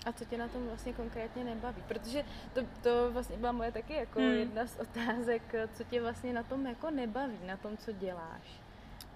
A 0.05 0.11
co 0.11 0.25
tě 0.25 0.37
na 0.37 0.47
tom 0.47 0.67
vlastně 0.67 0.93
konkrétně 0.93 1.43
nebaví? 1.43 1.83
Protože 1.87 2.25
to, 2.53 2.61
to 2.81 3.11
vlastně 3.11 3.37
byla 3.37 3.51
moje 3.51 3.71
taky 3.71 3.93
jako 3.93 4.19
hmm. 4.19 4.31
jedna 4.31 4.67
z 4.67 4.75
otázek, 4.79 5.55
co 5.73 5.83
tě 5.83 6.01
vlastně 6.01 6.33
na 6.33 6.43
tom 6.43 6.65
jako 6.65 6.91
nebaví, 6.91 7.39
na 7.45 7.57
tom, 7.57 7.77
co 7.77 7.91
děláš. 7.91 8.61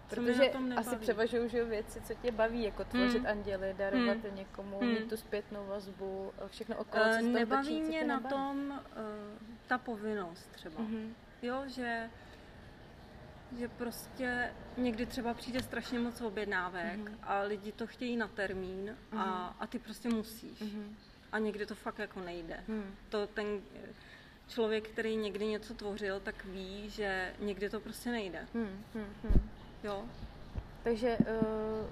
Protože 0.10 0.52
asi 0.76 0.96
převažují 0.96 1.50
že 1.50 1.64
věci, 1.64 2.02
co 2.02 2.14
tě 2.14 2.32
baví, 2.32 2.64
jako 2.64 2.84
tvořit 2.84 3.18
hmm. 3.18 3.28
anděly, 3.28 3.76
darovat 3.78 4.18
hmm. 4.18 4.36
někomu, 4.36 4.80
hmm. 4.80 4.90
mít 4.90 5.10
tu 5.10 5.18
zpětnou 5.18 5.66
vazbu, 5.66 6.34
všechno 6.48 6.78
okolo, 6.78 7.04
co 7.04 7.26
uh, 7.26 7.32
Nebaví 7.32 7.68
točí, 7.68 7.82
mě 7.82 8.04
na 8.04 8.16
nebaví? 8.16 8.36
tom 8.36 8.70
uh, 8.70 9.48
ta 9.68 9.78
povinnost 9.78 10.50
třeba. 10.52 10.78
Hmm. 10.78 11.16
Jo, 11.42 11.64
že 11.66 12.10
že 13.60 13.68
prostě 13.68 14.54
někdy 14.78 15.06
třeba 15.06 15.34
přijde 15.34 15.64
strašně 15.64 16.00
moc 16.00 16.22
objednávek 16.22 17.00
mm-hmm. 17.00 17.18
a 17.24 17.42
lidi 17.42 17.72
to 17.72 17.88
chtějí 17.88 18.18
na 18.18 18.28
termín 18.28 18.96
mm-hmm. 19.12 19.20
a, 19.20 19.56
a 19.60 19.68
ty 19.68 19.80
prostě 19.80 20.10
musíš. 20.10 20.62
Mm-hmm. 20.62 20.94
A 21.32 21.40
někdy 21.40 21.66
to 21.66 21.76
fakt 21.76 22.00
jako 22.00 22.20
nejde. 22.20 22.64
Mm. 22.68 22.96
To 23.10 23.28
ten 23.28 23.62
člověk, 24.48 24.90
který 24.90 25.16
někdy 25.16 25.46
něco 25.46 25.74
tvořil, 25.74 26.20
tak 26.20 26.46
ví, 26.46 26.90
že 26.90 27.34
někdy 27.40 27.70
to 27.70 27.80
prostě 27.80 28.12
nejde. 28.12 28.48
Mm, 28.54 28.84
mm, 28.94 29.50
Jo. 29.84 30.06
Takže 30.84 31.18
uh... 31.18 31.88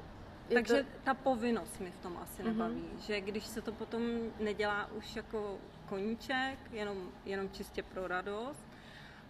Takže 0.53 0.83
to... 0.83 0.89
ta 1.03 1.13
povinnost 1.13 1.79
mi 1.79 1.91
v 1.91 1.97
tom 1.97 2.17
asi 2.17 2.41
mm-hmm. 2.41 2.45
nebaví, 2.45 2.85
že 2.99 3.21
když 3.21 3.45
se 3.45 3.61
to 3.61 3.71
potom 3.71 4.01
nedělá 4.39 4.91
už 4.91 5.15
jako 5.15 5.57
koníček, 5.85 6.59
jenom, 6.71 7.09
jenom 7.25 7.49
čistě 7.49 7.83
pro 7.83 8.07
radost, 8.07 8.65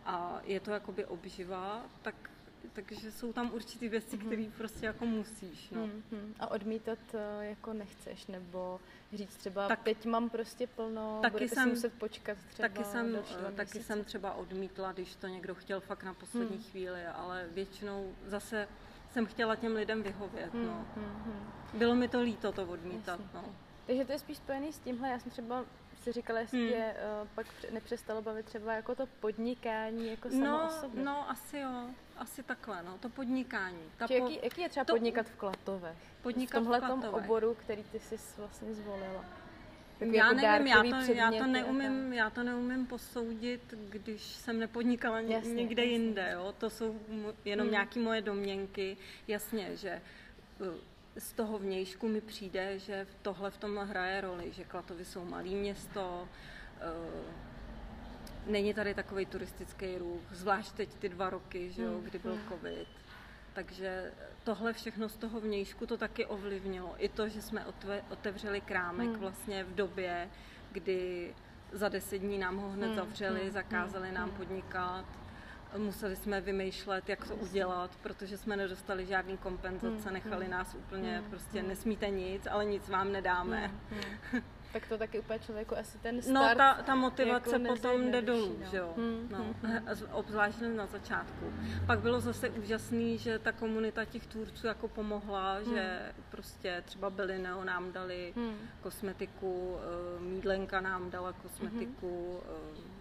a 0.06 0.41
je 0.44 0.60
to 0.60 0.72
jakoby 0.72 1.06
obživa, 1.06 1.86
tak 2.02 2.15
takže 2.74 3.12
jsou 3.12 3.34
tam 3.34 3.54
určitý 3.54 3.89
věci, 3.89 4.18
mm-hmm. 4.18 4.26
které 4.26 4.46
prostě 4.58 4.86
jako 4.86 5.06
musíš. 5.06 5.70
No. 5.70 5.88
Mm-hmm. 5.88 6.34
A 6.39 6.52
odmítat 6.52 7.00
eh, 7.13 7.46
jako 7.46 7.74
nechceš, 7.74 8.28
nebo 8.28 8.80
říct 9.13 9.36
třeba, 9.36 9.68
tak, 9.68 9.84
teď 9.84 10.06
mám 10.06 10.30
prostě 10.30 10.68
plno, 10.68 11.20
taky 11.22 11.32
budete 11.32 11.56
jsem, 11.56 11.63
si 11.63 11.70
muset 11.70 11.94
počkat 11.94 12.38
třeba 12.50 12.70
Taky 12.70 12.84
jsem, 12.84 13.15
eh, 13.15 13.52
taky 13.52 13.84
jsem 13.84 14.04
třeba 14.04 14.34
odmítla, 14.34 14.91
když 14.91 15.15
to 15.15 15.28
někdo 15.28 15.56
chtěl 15.56 15.82
fakt 15.82 16.04
na 16.04 16.13
poslední 16.13 16.58
mm. 16.58 16.63
chvíli, 16.63 17.06
ale 17.06 17.48
většinou 17.52 18.15
zase 18.26 18.68
jsem 19.12 19.26
chtěla 19.26 19.56
těm 19.56 19.76
lidem 19.76 20.04
vyhovět. 20.04 20.54
Mm, 20.54 20.65
no. 20.65 20.88
mm, 20.96 21.50
Bylo 21.74 21.96
mi 21.96 22.08
to 22.08 22.22
líto 22.22 22.52
to 22.52 22.63
odmítat. 22.63 23.20
No. 23.34 23.46
Takže 23.88 24.06
to 24.06 24.12
je 24.12 24.20
spíš 24.20 24.38
spojený 24.38 24.74
s 24.74 24.80
tímhle, 24.80 25.10
já 25.10 25.20
jsem 25.20 25.32
třeba 25.32 25.65
si 26.06 26.12
říkala, 26.12 26.39
jestli 26.39 26.60
hmm. 26.60 26.70
tě 26.70 26.94
uh, 27.22 27.28
pak 27.36 27.48
nepřestalo 27.72 28.22
bavit 28.22 28.46
třeba 28.46 28.74
jako 28.74 28.96
to 28.96 29.06
podnikání 29.06 30.10
jako 30.10 30.30
samo 30.30 30.46
no. 30.46 30.70
No, 31.04 31.30
asi 31.30 31.60
jo. 31.60 31.89
Asi 32.18 32.44
takhle, 32.44 32.84
no, 32.84 32.98
to 32.98 33.10
podnikání. 33.10 33.80
Ta 33.98 34.08
po... 34.08 34.13
jaký, 34.13 34.39
jaký 34.44 34.62
je 34.62 34.70
třeba 34.70 34.84
to... 34.84 34.94
podnikat 34.94 35.30
v 35.30 35.36
Klatovech? 35.36 35.98
Podnikat 36.22 36.63
v 36.63 36.88
tomhle 36.88 37.10
oboru, 37.10 37.54
který 37.54 37.84
ty 37.84 38.00
jsi 38.00 38.18
vlastně 38.38 38.74
zvolila. 38.74 39.26
Takový 40.00 40.18
já 40.18 40.26
jako 40.26 40.36
nevím, 40.36 40.68
já 40.68 40.84
to, 40.84 41.12
já, 41.12 41.32
to 41.32 41.48
neumím, 41.48 42.13
já 42.13 42.30
to 42.30 42.44
neumím 42.44 42.88
posoudit, 42.88 43.74
když 43.89 44.22
jsem 44.22 44.60
nepodnikala 44.60 45.20
jasně, 45.20 45.54
nikde 45.54 45.84
jasně. 45.84 45.94
jinde. 45.94 46.30
Jo? 46.34 46.54
To 46.58 46.70
jsou 46.70 47.00
jenom 47.46 47.65
hmm. 47.65 47.72
nějaké 47.72 48.00
moje 48.00 48.22
domněnky. 48.22 48.98
Jasně, 49.28 49.76
že 49.76 50.02
uh, 50.60 50.68
z 51.17 51.34
toho 51.34 51.60
vnějšku 51.60 52.08
mi 52.08 52.21
přijde, 52.21 52.80
že 52.80 53.08
tohle 53.21 53.51
v 53.51 53.58
tomhle 53.58 53.86
hraje 53.86 54.21
roli, 54.21 54.51
že 54.51 54.63
Klatovy 54.63 55.06
jsou 55.06 55.25
malé 55.25 55.43
město, 55.49 56.28
eh, 56.82 56.86
není 58.47 58.73
tady 58.73 58.93
takový 58.93 59.25
turistický 59.25 59.97
ruch, 59.97 60.21
zvlášť 60.32 60.71
teď 60.75 60.89
ty 60.95 61.10
dva 61.10 61.30
roky, 61.30 61.71
že 61.71 61.82
jo, 61.82 61.91
hmm, 61.91 62.04
kdy 62.04 62.19
byl 62.19 62.32
hmm. 62.32 62.47
covid. 62.49 62.88
Takže 63.54 64.12
tohle 64.43 64.73
všechno 64.73 65.10
z 65.10 65.17
toho 65.17 65.39
vnějšku 65.39 65.86
to 65.86 65.97
taky 65.97 66.25
ovlivnilo. 66.25 66.95
I 66.97 67.10
to, 67.10 67.30
že 67.30 67.41
jsme 67.41 67.65
otevřeli 68.10 68.62
krámek 68.62 69.08
hmm. 69.08 69.19
vlastně 69.19 69.63
v 69.63 69.75
době, 69.75 70.30
kdy 70.71 71.34
za 71.71 71.89
deset 71.89 72.17
dní 72.17 72.38
nám 72.38 72.58
ho 72.58 72.69
hned 72.69 72.95
zavřeli, 72.95 73.51
zakázali 73.51 74.12
nám 74.12 74.32
podnikat 74.32 75.06
museli 75.77 76.15
jsme 76.15 76.41
vymýšlet, 76.41 77.09
jak 77.09 77.27
to 77.27 77.35
udělat, 77.35 77.91
protože 78.03 78.38
jsme 78.38 78.57
nedostali 78.57 79.05
žádný 79.05 79.38
kompenzace, 79.38 80.03
hmm, 80.05 80.13
nechali 80.13 80.45
hmm. 80.45 80.51
nás 80.51 80.75
úplně, 80.75 81.17
hmm, 81.17 81.29
prostě 81.29 81.63
nesmíte 81.63 82.09
nic, 82.09 82.47
ale 82.51 82.65
nic 82.65 82.89
vám 82.89 83.11
že? 83.11 83.71
Tak 84.75 84.88
to 84.88 84.97
taky 84.97 85.19
úplně 85.19 85.39
člověku 85.39 85.77
asi 85.77 85.97
ten 85.97 86.15
no, 86.15 86.21
start... 86.21 86.49
No, 86.49 86.55
ta, 86.55 86.73
ta 86.73 86.95
motivace 86.95 87.51
jako 87.51 87.67
potom 87.67 88.11
jde 88.11 88.21
dolů, 88.21 88.57
no. 88.59 88.69
že 88.71 88.77
jo? 88.77 88.93
Hmm, 88.97 89.27
no, 89.31 89.38
hmm. 89.63 89.79
Obzvlášť 90.11 90.61
na 90.75 90.85
začátku. 90.85 91.53
Pak 91.85 91.99
bylo 91.99 92.19
zase 92.19 92.49
úžasný, 92.49 93.17
že 93.17 93.39
ta 93.39 93.51
komunita 93.51 94.05
těch 94.05 94.25
tvůrců 94.25 94.67
jako 94.67 94.88
pomohla, 94.88 95.53
hmm. 95.53 95.65
že 95.65 96.13
prostě 96.29 96.83
třeba 96.85 97.09
Belineo 97.09 97.63
nám 97.63 97.91
dali 97.91 98.33
hmm. 98.35 98.55
kosmetiku, 98.81 99.77
eh, 99.77 100.19
Mídlenka 100.19 100.81
nám 100.81 101.09
dala 101.09 101.33
kosmetiku, 101.33 102.41
hmm 102.47 102.94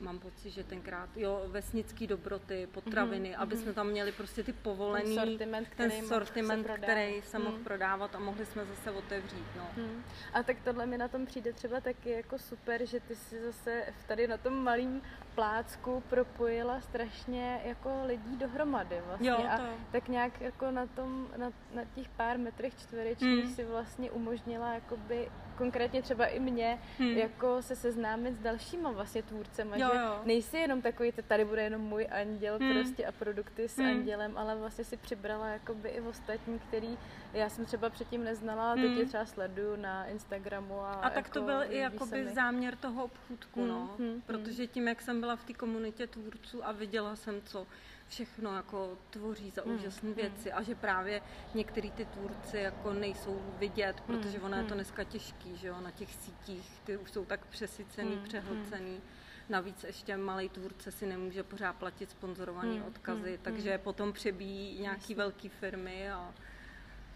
mám 0.00 0.18
pocit, 0.18 0.50
že 0.50 0.64
tenkrát, 0.64 1.16
jo, 1.16 1.42
vesnický 1.46 2.06
dobroty, 2.06 2.68
potraviny, 2.72 3.30
mm-hmm. 3.30 3.42
aby 3.42 3.56
jsme 3.56 3.72
tam 3.72 3.88
měli 3.88 4.12
prostě 4.12 4.42
ty 4.42 4.52
povolený, 4.52 5.16
ten 5.16 5.26
sortiment, 5.28 5.68
který, 5.68 5.90
ten 5.90 6.06
sortiment, 6.06 6.66
se, 6.66 6.78
který 6.78 7.22
se 7.22 7.38
mohl 7.38 7.58
mm. 7.58 7.64
prodávat 7.64 8.14
a 8.14 8.18
mohli 8.18 8.46
jsme 8.46 8.64
zase 8.64 8.90
otevřít, 8.90 9.46
no. 9.56 9.68
Mm. 9.76 10.02
A 10.32 10.42
tak 10.42 10.56
tohle 10.64 10.86
mi 10.86 10.98
na 10.98 11.08
tom 11.08 11.26
přijde 11.26 11.52
třeba 11.52 11.80
taky 11.80 12.10
jako 12.10 12.38
super, 12.38 12.86
že 12.86 13.00
ty 13.00 13.16
si 13.16 13.40
zase 13.42 13.84
tady 14.06 14.28
na 14.28 14.36
tom 14.36 14.64
malým 14.64 15.02
plácku 15.40 16.02
propojila 16.08 16.80
strašně 16.80 17.60
jako 17.64 18.02
lidí 18.06 18.36
dohromady 18.36 18.96
vlastně. 19.06 19.28
Jo, 19.28 19.36
to. 19.36 19.48
A 19.48 19.60
tak 19.92 20.08
nějak 20.08 20.40
jako 20.40 20.70
na 20.70 20.86
tom, 20.86 21.28
na, 21.36 21.52
na 21.74 21.82
těch 21.94 22.08
pár 22.08 22.38
metrech 22.38 22.78
čtverečních 22.78 23.44
mm. 23.44 23.54
si 23.54 23.64
vlastně 23.64 24.10
umožnila 24.10 24.74
jakoby 24.74 25.28
konkrétně 25.60 26.02
třeba 26.02 26.26
i 26.26 26.40
mě, 26.40 26.78
hmm. 26.98 27.10
jako 27.10 27.62
se 27.62 27.76
seznámit 27.76 28.34
s 28.34 28.38
dalšíma 28.38 28.90
vlastně 28.90 29.22
tvůrcema, 29.22 29.76
jo, 29.76 29.88
že 29.92 29.98
jo. 29.98 30.20
nejsi 30.24 30.56
jenom 30.56 30.82
takový, 30.82 31.12
tady 31.28 31.44
bude 31.44 31.62
jenom 31.62 31.80
můj 31.80 32.06
anděl 32.10 32.58
hmm. 32.58 32.72
prostě 32.72 33.06
a 33.06 33.12
produkty 33.12 33.68
s 33.68 33.76
hmm. 33.76 33.90
andělem, 33.90 34.38
ale 34.38 34.56
vlastně 34.56 34.84
si 34.84 34.96
přibrala 34.96 35.46
jakoby 35.46 35.88
i 35.88 36.00
ostatní, 36.00 36.58
který 36.58 36.98
já 37.32 37.48
jsem 37.48 37.64
třeba 37.64 37.90
předtím 37.90 38.24
neznala, 38.24 38.72
hmm. 38.72 38.82
teď 38.82 38.98
je 38.98 39.06
třeba 39.06 39.26
sleduju 39.26 39.76
na 39.76 40.06
Instagramu. 40.06 40.80
A, 40.80 40.92
a 40.92 41.10
tak 41.10 41.24
jako, 41.24 41.38
to 41.38 41.42
byl 41.42 41.62
i 41.68 41.78
jakoby 41.78 42.28
záměr 42.28 42.76
toho 42.76 43.04
obchůdku, 43.04 43.60
hmm. 43.60 43.68
no, 43.68 43.90
hmm. 43.98 44.08
hmm. 44.08 44.22
protože 44.26 44.66
tím, 44.66 44.88
jak 44.88 45.02
jsem 45.02 45.20
byla 45.20 45.29
v 45.36 45.44
té 45.44 45.52
komunitě 45.52 46.06
tvůrců 46.06 46.66
a 46.66 46.72
viděla 46.72 47.16
jsem, 47.16 47.42
co 47.42 47.66
všechno 48.08 48.56
jako 48.56 48.98
tvoří 49.10 49.50
za 49.50 49.62
hmm, 49.62 49.74
úžasné 49.74 50.08
hmm. 50.08 50.16
věci 50.16 50.52
a 50.52 50.62
že 50.62 50.74
právě 50.74 51.22
některý 51.54 51.90
ty 51.90 52.04
tvůrci 52.04 52.58
jako 52.58 52.92
nejsou 52.92 53.42
vidět, 53.58 53.96
hmm, 53.96 54.06
protože 54.06 54.40
ono 54.40 54.56
je 54.56 54.64
to 54.64 54.74
dneska 54.74 55.04
těžký, 55.04 55.56
že 55.56 55.68
jo, 55.68 55.80
na 55.80 55.90
těch 55.90 56.14
sítích, 56.14 56.80
ty 56.84 56.96
už 56.96 57.10
jsou 57.10 57.24
tak 57.24 57.46
přesycený, 57.46 58.18
přehlcený. 58.24 59.00
Navíc 59.48 59.84
ještě 59.84 60.16
malý 60.16 60.48
tvůrce 60.48 60.92
si 60.92 61.06
nemůže 61.06 61.42
pořád 61.42 61.76
platit 61.76 62.10
sponzorované 62.10 62.72
hmm, 62.72 62.84
odkazy, 62.84 63.28
hmm, 63.28 63.38
takže 63.42 63.70
hmm. 63.70 63.80
potom 63.80 64.12
přebíjí 64.12 64.80
nějaký 64.80 65.14
velké 65.14 65.48
firmy 65.48 66.10
a 66.10 66.34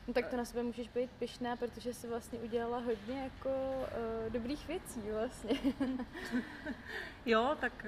No 0.09 0.15
tak 0.15 0.27
to 0.27 0.37
na 0.37 0.45
sebe 0.45 0.63
můžeš 0.63 0.89
být 0.89 1.11
pyšná, 1.19 1.57
protože 1.57 1.95
jsi 1.95 2.07
vlastně 2.09 2.39
udělala 2.39 2.79
hodně 2.79 3.23
jako 3.23 3.51
uh, 3.51 4.33
dobrých 4.33 4.69
věcí 4.69 5.01
vlastně. 5.13 5.59
jo, 7.27 7.57
tak 7.61 7.87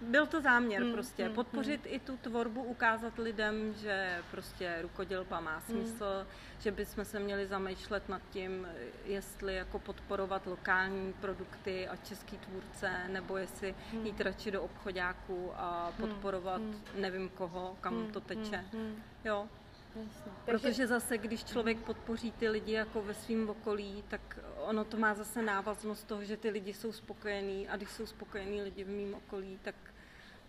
byl 0.00 0.26
to 0.26 0.40
záměr 0.40 0.84
mm, 0.84 0.92
prostě, 0.92 1.28
mm, 1.28 1.34
podpořit 1.34 1.84
mm. 1.84 1.94
i 1.94 1.98
tu 1.98 2.16
tvorbu, 2.16 2.62
ukázat 2.62 3.18
lidem, 3.18 3.74
že 3.74 4.18
prostě 4.30 4.78
rukodělba 4.82 5.40
má 5.40 5.52
hmm. 5.52 5.60
smysl, 5.60 6.04
mm. 6.20 6.26
že 6.60 6.70
bychom 6.70 7.04
se 7.04 7.20
měli 7.20 7.46
zamýšlet 7.46 8.08
nad 8.08 8.22
tím, 8.30 8.68
jestli 9.04 9.54
jako 9.54 9.78
podporovat 9.78 10.46
lokální 10.46 11.12
produkty 11.12 11.88
a 11.88 11.96
český 11.96 12.38
tvůrce, 12.38 12.90
nebo 13.08 13.36
jestli 13.36 13.74
mm. 13.92 14.06
jít 14.06 14.20
radši 14.20 14.50
do 14.50 14.62
obchodáků 14.62 15.52
a 15.54 15.92
hmm, 15.98 16.08
podporovat 16.08 16.60
mm. 16.60 16.82
nevím 16.94 17.28
koho, 17.28 17.76
kam 17.80 17.94
mm. 17.94 18.12
to 18.12 18.20
teče. 18.20 18.64
Mm. 18.72 19.02
Jo. 19.24 19.48
Jasně. 19.96 20.32
Protože 20.44 20.86
zase, 20.86 21.18
když 21.18 21.44
člověk 21.44 21.78
podpoří 21.78 22.32
ty 22.32 22.48
lidi 22.48 22.72
jako 22.72 23.02
ve 23.02 23.14
svém 23.14 23.50
okolí, 23.50 24.04
tak 24.08 24.38
ono 24.56 24.84
to 24.84 24.96
má 24.96 25.14
zase 25.14 25.42
návaznost 25.42 26.06
toho, 26.06 26.24
že 26.24 26.36
ty 26.36 26.50
lidi 26.50 26.74
jsou 26.74 26.92
spokojení 26.92 27.68
a 27.68 27.76
když 27.76 27.90
jsou 27.90 28.06
spokojení 28.06 28.62
lidi 28.62 28.84
v 28.84 28.88
mém 28.88 29.14
okolí, 29.14 29.58
tak 29.62 29.74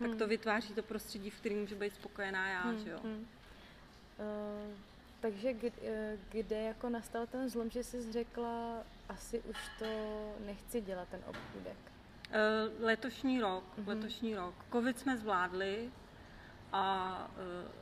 tak 0.02 0.12
to 0.12 0.24
hmm. 0.24 0.30
vytváří 0.30 0.74
to 0.74 0.84
prostředí, 0.84 1.30
v 1.30 1.40
kterém 1.40 1.60
může 1.60 1.76
být 1.76 1.94
spokojená 1.94 2.50
já, 2.50 2.62
hmm. 2.62 2.80
že 2.80 2.90
jo. 2.90 3.00
Hmm. 3.04 3.28
Uh, 4.20 4.78
takže 5.20 5.54
kde, 5.54 5.72
eh, 5.84 6.18
kde 6.30 6.62
jako 6.62 6.90
nastal 6.90 7.28
ten 7.28 7.50
zlom, 7.50 7.70
že 7.70 7.84
jsi 7.84 8.12
řekla, 8.12 8.84
asi 9.10 9.40
už 9.40 9.58
to 9.80 9.86
nechci 10.46 10.82
dělat, 10.82 11.08
ten 11.10 11.20
obchůdek? 11.28 11.78
Uh, 12.30 12.86
letošní 12.86 13.42
rok, 13.42 13.64
uh-huh. 13.78 13.88
letošní 13.88 14.36
rok. 14.36 14.54
Covid 14.72 15.00
jsme 15.00 15.18
zvládli 15.18 15.92
a 16.72 17.18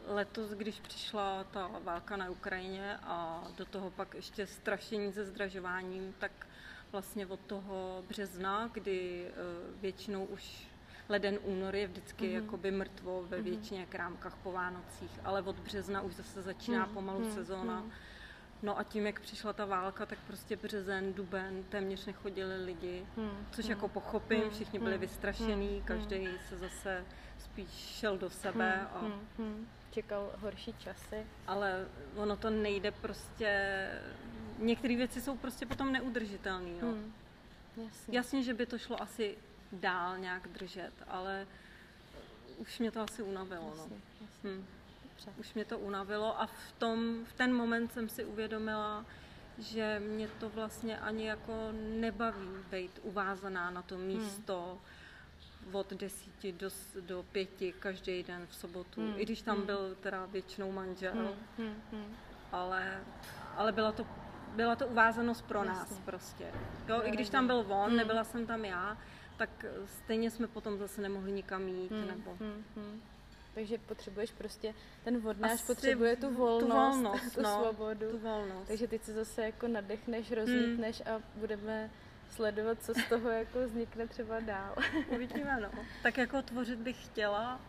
uh, 0.07 0.15
letos, 0.15 0.51
když 0.51 0.79
přišla 0.79 1.43
ta 1.43 1.71
válka 1.83 2.17
na 2.17 2.29
Ukrajině 2.29 2.97
a 3.03 3.43
do 3.57 3.65
toho 3.65 3.91
pak 3.91 4.13
ještě 4.13 4.47
strašení 4.47 5.13
se 5.13 5.25
zdražováním, 5.25 6.13
tak 6.19 6.47
vlastně 6.91 7.25
od 7.25 7.39
toho 7.39 8.03
března, 8.07 8.69
kdy 8.73 9.27
uh, 9.31 9.81
většinou 9.81 10.25
už 10.25 10.67
leden, 11.09 11.39
únor 11.43 11.75
je 11.75 11.87
vždycky 11.87 12.25
mm-hmm. 12.25 12.43
jakoby 12.43 12.71
mrtvo 12.71 13.23
ve 13.23 13.37
mhm. 13.37 13.45
většině 13.45 13.85
krámkách 13.85 14.37
po 14.43 14.51
Vánocích, 14.51 15.19
ale 15.23 15.41
od 15.41 15.59
března 15.59 16.01
už 16.01 16.15
zase 16.15 16.41
začíná 16.41 16.87
mm-hmm. 16.87 16.93
pomalu 16.93 17.19
mm-hmm. 17.19 17.83
No 18.63 18.79
a 18.79 18.83
tím, 18.83 19.05
jak 19.05 19.19
přišla 19.19 19.53
ta 19.53 19.65
válka, 19.65 20.05
tak 20.05 20.19
prostě 20.27 20.55
březen, 20.55 21.13
duben, 21.13 21.63
téměř 21.63 22.05
nechodili 22.05 22.65
lidi, 22.65 23.05
hmm. 23.17 23.47
což 23.51 23.65
hmm. 23.65 23.71
jako 23.71 23.87
pochopím, 23.87 24.41
hmm. 24.41 24.49
všichni 24.49 24.79
byli 24.79 24.91
hmm. 24.91 25.01
vystrašení, 25.01 25.69
hmm. 25.69 25.83
každý 25.83 26.27
se 26.49 26.57
zase 26.57 27.05
spíš 27.37 27.69
šel 27.69 28.17
do 28.17 28.29
sebe. 28.29 28.71
Hmm. 28.71 28.87
A... 28.93 28.99
Hmm. 28.99 29.27
Hmm. 29.37 29.67
Čekal 29.91 30.31
horší 30.37 30.73
časy. 30.79 31.25
Ale 31.47 31.87
ono 32.15 32.37
to 32.37 32.49
nejde 32.49 32.91
prostě, 32.91 33.89
některé 34.57 34.95
věci 34.95 35.21
jsou 35.21 35.37
prostě 35.37 35.65
potom 35.65 35.91
neudržitelné. 35.91 36.81
No. 36.81 36.87
Hmm. 36.87 37.13
Jasně. 37.77 38.17
Jasně, 38.17 38.43
že 38.43 38.53
by 38.53 38.65
to 38.65 38.77
šlo 38.77 39.01
asi 39.01 39.37
dál 39.71 40.17
nějak 40.17 40.47
držet, 40.47 40.93
ale 41.07 41.47
už 42.57 42.79
mě 42.79 42.91
to 42.91 43.01
asi 43.01 43.23
unavilo. 43.23 43.73
Jasně, 43.77 43.95
no. 43.95 44.27
jasně. 44.27 44.78
Hm. 45.27 45.33
Už 45.37 45.53
mě 45.53 45.65
to 45.65 45.79
unavilo 45.79 46.41
a 46.41 46.45
v, 46.45 46.71
tom, 46.77 47.25
v 47.25 47.33
ten 47.33 47.53
moment 47.53 47.93
jsem 47.93 48.09
si 48.09 48.25
uvědomila, 48.25 49.05
že 49.57 49.99
mě 49.99 50.27
to 50.27 50.49
vlastně 50.49 50.99
ani 50.99 51.27
jako 51.27 51.69
nebaví 51.99 52.49
být 52.71 52.99
uvázaná 53.03 53.69
na 53.69 53.81
to 53.81 53.95
hm. 53.95 54.01
místo 54.01 54.77
hmm. 55.65 55.75
od 55.75 55.93
desíti 55.93 56.51
do, 56.51 56.69
do 56.99 57.25
pěti 57.31 57.73
každý 57.79 58.23
den 58.23 58.47
v 58.47 58.55
sobotu, 58.55 59.01
hmm. 59.01 59.13
i 59.17 59.25
když 59.25 59.41
tam 59.41 59.57
hmm. 59.57 59.65
byl 59.65 59.95
teda 60.01 60.25
většinou 60.25 60.71
manžel, 60.71 61.13
hmm. 61.13 61.27
Hmm. 61.57 61.81
Hmm. 61.91 62.15
Ale, 62.51 63.03
ale 63.55 63.71
byla 63.71 63.91
to 63.91 64.05
byla 64.55 64.75
to 64.75 64.87
uvázanost 64.87 65.45
pro 65.45 65.59
Jasně. 65.59 65.73
nás 65.73 65.99
prostě. 66.05 66.51
Jo, 66.87 67.01
i 67.03 67.11
když 67.11 67.29
tam 67.29 67.47
byl 67.47 67.65
on, 67.67 67.87
hmm. 67.87 67.95
nebyla 67.95 68.23
jsem 68.23 68.45
tam 68.45 68.65
já, 68.65 68.97
tak 69.37 69.65
stejně 69.85 70.31
jsme 70.31 70.47
potom 70.47 70.77
zase 70.77 71.01
nemohli 71.01 71.31
nikam 71.31 71.67
jít. 71.67 71.91
Hmm, 71.91 72.07
nebo... 72.07 72.35
Hmm, 72.39 72.63
hmm. 72.75 73.01
Takže 73.53 73.77
potřebuješ 73.77 74.31
prostě, 74.31 74.73
ten 75.03 75.19
vodnář 75.19 75.65
potřebuje 75.65 76.15
tu 76.15 76.33
volnost, 76.33 76.65
tu, 76.65 76.73
volnost, 76.73 77.35
tu 77.35 77.41
no, 77.41 77.61
svobodu. 77.61 78.11
Tu 78.11 78.19
volnost. 78.19 78.67
Takže 78.67 78.87
ty 78.87 78.99
se 78.99 79.13
zase 79.13 79.41
jako 79.41 79.67
nadechneš, 79.67 80.31
rozlítneš 80.31 81.01
hmm. 81.05 81.15
a 81.15 81.21
budeme 81.35 81.89
sledovat, 82.29 82.83
co 82.83 82.93
z 82.93 83.09
toho 83.09 83.29
jako 83.29 83.65
vznikne 83.65 84.07
třeba 84.07 84.39
dál. 84.39 84.75
Uvidíme, 85.09 85.59
no. 85.61 85.69
Tak 86.03 86.17
jako 86.17 86.41
tvořit 86.41 86.79
bych 86.79 87.05
chtěla, 87.05 87.59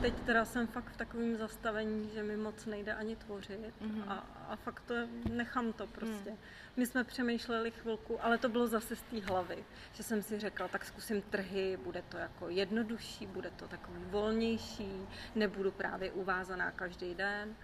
Teď 0.00 0.14
teda 0.14 0.44
jsem 0.44 0.66
fakt 0.66 0.90
v 0.90 0.96
takovém 0.96 1.36
zastavení, 1.36 2.10
že 2.14 2.22
mi 2.22 2.36
moc 2.36 2.66
nejde 2.66 2.94
ani 2.94 3.16
tvořit 3.16 3.60
mm-hmm. 3.82 4.04
a, 4.08 4.26
a 4.52 4.56
fakt 4.56 4.80
to 4.80 4.94
nechám 5.30 5.72
to 5.72 5.86
prostě. 5.86 6.30
Mm. 6.30 6.36
My 6.76 6.86
jsme 6.86 7.04
přemýšleli 7.04 7.70
chvilku, 7.70 8.24
ale 8.24 8.38
to 8.38 8.48
bylo 8.48 8.66
zase 8.66 8.96
z 8.96 9.02
té 9.02 9.20
hlavy, 9.20 9.64
že 9.92 10.02
jsem 10.02 10.22
si 10.22 10.38
řekla, 10.38 10.68
tak 10.68 10.84
zkusím 10.84 11.22
trhy, 11.22 11.78
bude 11.84 12.02
to 12.08 12.16
jako 12.16 12.48
jednodušší, 12.48 13.26
bude 13.26 13.50
to 13.50 13.68
takový 13.68 14.00
volnější, 14.04 15.06
nebudu 15.34 15.72
právě 15.72 16.12
uvázaná 16.12 16.70
každý 16.70 17.14
den. 17.14 17.56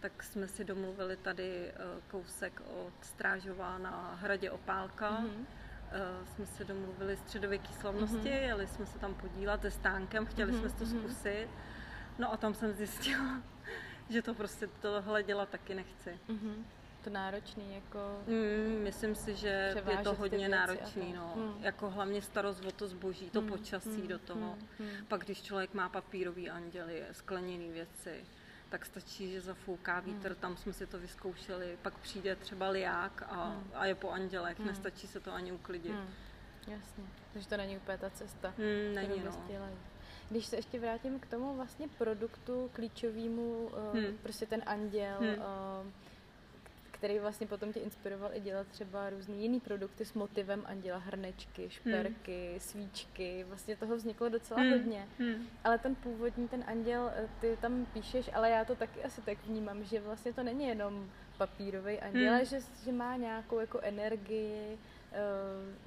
Tak 0.00 0.22
jsme 0.22 0.48
si 0.48 0.64
domluvili 0.64 1.16
tady 1.16 1.68
eh, 1.68 1.74
kousek 2.10 2.62
od 2.66 2.92
Strážová 3.04 3.78
na 3.78 4.18
hradě 4.20 4.50
Opálka. 4.50 5.20
Mm-hmm 5.20 5.44
jsme 6.34 6.46
se 6.46 6.64
domluvili 6.64 7.16
středověké 7.16 7.72
slavnosti, 7.72 8.16
mm-hmm. 8.16 8.42
jeli 8.42 8.66
jsme 8.66 8.86
se 8.86 8.98
tam 8.98 9.14
podívat 9.14 9.62
se 9.62 9.70
stánkem, 9.70 10.26
chtěli 10.26 10.52
mm-hmm. 10.52 10.60
jsme 10.60 10.70
to 10.70 10.84
mhm. 10.84 10.98
zkusit. 10.98 11.48
No 12.18 12.32
a 12.32 12.36
tam 12.36 12.54
jsem 12.54 12.72
zjistila, 12.72 13.42
že 14.10 14.22
to 14.22 14.34
prostě 14.34 14.66
tohle 14.66 15.22
dělat 15.22 15.48
taky 15.48 15.74
nechci. 15.74 16.18
Mm-hmm. 16.28 16.64
To 17.04 17.10
náročný 17.10 17.74
jako... 17.74 17.98
Mm, 18.26 18.82
myslím 18.82 19.14
si, 19.14 19.36
že 19.36 19.74
je 19.90 19.98
to 20.04 20.14
hodně 20.14 20.48
náročný, 20.48 21.12
no. 21.12 21.32
Mm. 21.36 21.64
Jako 21.64 21.90
hlavně 21.90 22.22
starost 22.22 22.64
o 22.64 22.72
to 22.72 22.88
zboží, 22.88 23.30
to 23.30 23.42
mm. 23.42 23.48
počasí 23.48 24.02
mm. 24.02 24.08
do 24.08 24.18
toho. 24.18 24.58
Mm. 24.78 24.88
Pak 25.08 25.24
když 25.24 25.42
člověk 25.42 25.74
má 25.74 25.88
papírový 25.88 26.50
anděly, 26.50 27.02
skleněné 27.12 27.72
věci, 27.72 28.24
tak 28.68 28.86
stačí, 28.86 29.32
že 29.32 29.40
zafouká 29.40 30.00
vítr, 30.00 30.28
mm. 30.28 30.34
tam 30.34 30.56
jsme 30.56 30.72
si 30.72 30.86
to 30.86 30.98
vyzkoušeli, 30.98 31.78
pak 31.82 31.98
přijde 31.98 32.36
třeba 32.36 32.68
liák 32.68 33.22
a, 33.28 33.48
mm. 33.50 33.70
a 33.74 33.86
je 33.86 33.94
po 33.94 34.10
andělech, 34.10 34.58
mm. 34.58 34.66
nestačí 34.66 35.06
se 35.06 35.20
to 35.20 35.32
ani 35.32 35.52
uklidit. 35.52 35.92
Mm. 35.92 36.08
Jasně, 36.66 37.04
takže 37.32 37.48
to 37.48 37.56
není 37.56 37.76
úplně 37.76 37.98
ta 37.98 38.10
cesta, 38.10 38.54
mm, 38.58 38.94
není, 38.94 39.22
no. 39.24 39.44
Když 40.30 40.46
se 40.46 40.56
ještě 40.56 40.78
vrátím 40.80 41.20
k 41.20 41.26
tomu 41.26 41.56
vlastně 41.56 41.88
produktu 41.88 42.70
klíčovému, 42.72 43.52
uh, 43.52 44.00
hmm. 44.00 44.18
prostě 44.22 44.46
ten 44.46 44.62
anděl, 44.66 45.16
hmm. 45.20 45.28
uh, 45.28 45.86
který 47.04 47.18
vlastně 47.18 47.46
potom 47.46 47.72
tě 47.72 47.80
inspiroval 47.80 48.30
i 48.34 48.40
dělat 48.40 48.66
třeba 48.66 49.10
různý 49.10 49.42
jiný 49.42 49.60
produkty 49.60 50.04
s 50.04 50.14
motivem 50.14 50.62
anděla, 50.66 50.98
hrnečky, 50.98 51.70
šperky, 51.70 52.48
hmm. 52.50 52.60
svíčky, 52.60 53.44
vlastně 53.48 53.76
toho 53.76 53.96
vzniklo 53.96 54.28
docela 54.28 54.60
hmm. 54.60 54.70
hodně. 54.70 55.08
Hmm. 55.18 55.46
Ale 55.64 55.78
ten 55.78 55.94
původní, 55.94 56.48
ten 56.48 56.64
anděl, 56.66 57.10
eh, 57.16 57.28
ty 57.40 57.58
tam 57.60 57.86
píšeš, 57.86 58.30
ale 58.34 58.50
já 58.50 58.64
to 58.64 58.74
taky 58.74 59.04
asi 59.04 59.20
tak 59.20 59.38
vnímám, 59.46 59.84
že 59.84 60.00
vlastně 60.00 60.32
to 60.32 60.42
není 60.42 60.66
jenom 60.66 61.10
papírový 61.38 62.00
anděl, 62.00 62.22
hmm. 62.22 62.34
ale 62.34 62.44
že, 62.44 62.60
že 62.84 62.92
má 62.92 63.16
nějakou 63.16 63.58
jako 63.58 63.80
energii, 63.80 64.78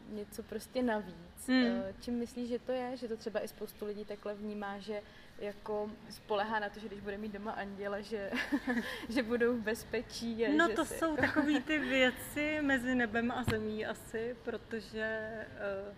něco 0.10 0.44
prostě 0.44 0.84
navíc. 0.84 1.48
Hmm. 1.48 1.82
Čím 2.00 2.14
myslíš, 2.14 2.50
že 2.50 2.60
to 2.60 2.72
je? 2.72 2.98
Že 2.98 3.08
to 3.08 3.18
třeba 3.18 3.44
i 3.44 3.48
spoustu 3.48 3.86
lidí 3.86 4.06
takhle 4.06 4.36
vnímá, 4.36 4.80
že 4.80 5.02
jako 5.40 5.92
spolehá 6.10 6.60
na 6.60 6.70
to, 6.70 6.80
že 6.80 6.88
když 6.88 7.00
bude 7.00 7.18
mít 7.18 7.32
doma 7.32 7.52
anděla, 7.52 8.02
že, 8.02 8.32
že 9.10 9.24
budou 9.24 9.58
v 9.58 9.62
bezpečí. 9.62 10.46
A 10.46 10.54
no 10.58 10.68
že 10.68 10.74
to 10.74 10.86
jsou 10.86 11.12
jako... 11.12 11.22
takové 11.22 11.62
ty 11.62 11.80
věci 11.90 12.62
mezi 12.62 12.96
nebem 12.96 13.32
a 13.32 13.44
zemí 13.44 13.86
asi, 13.86 14.36
protože 14.44 15.30
uh, 15.90 15.96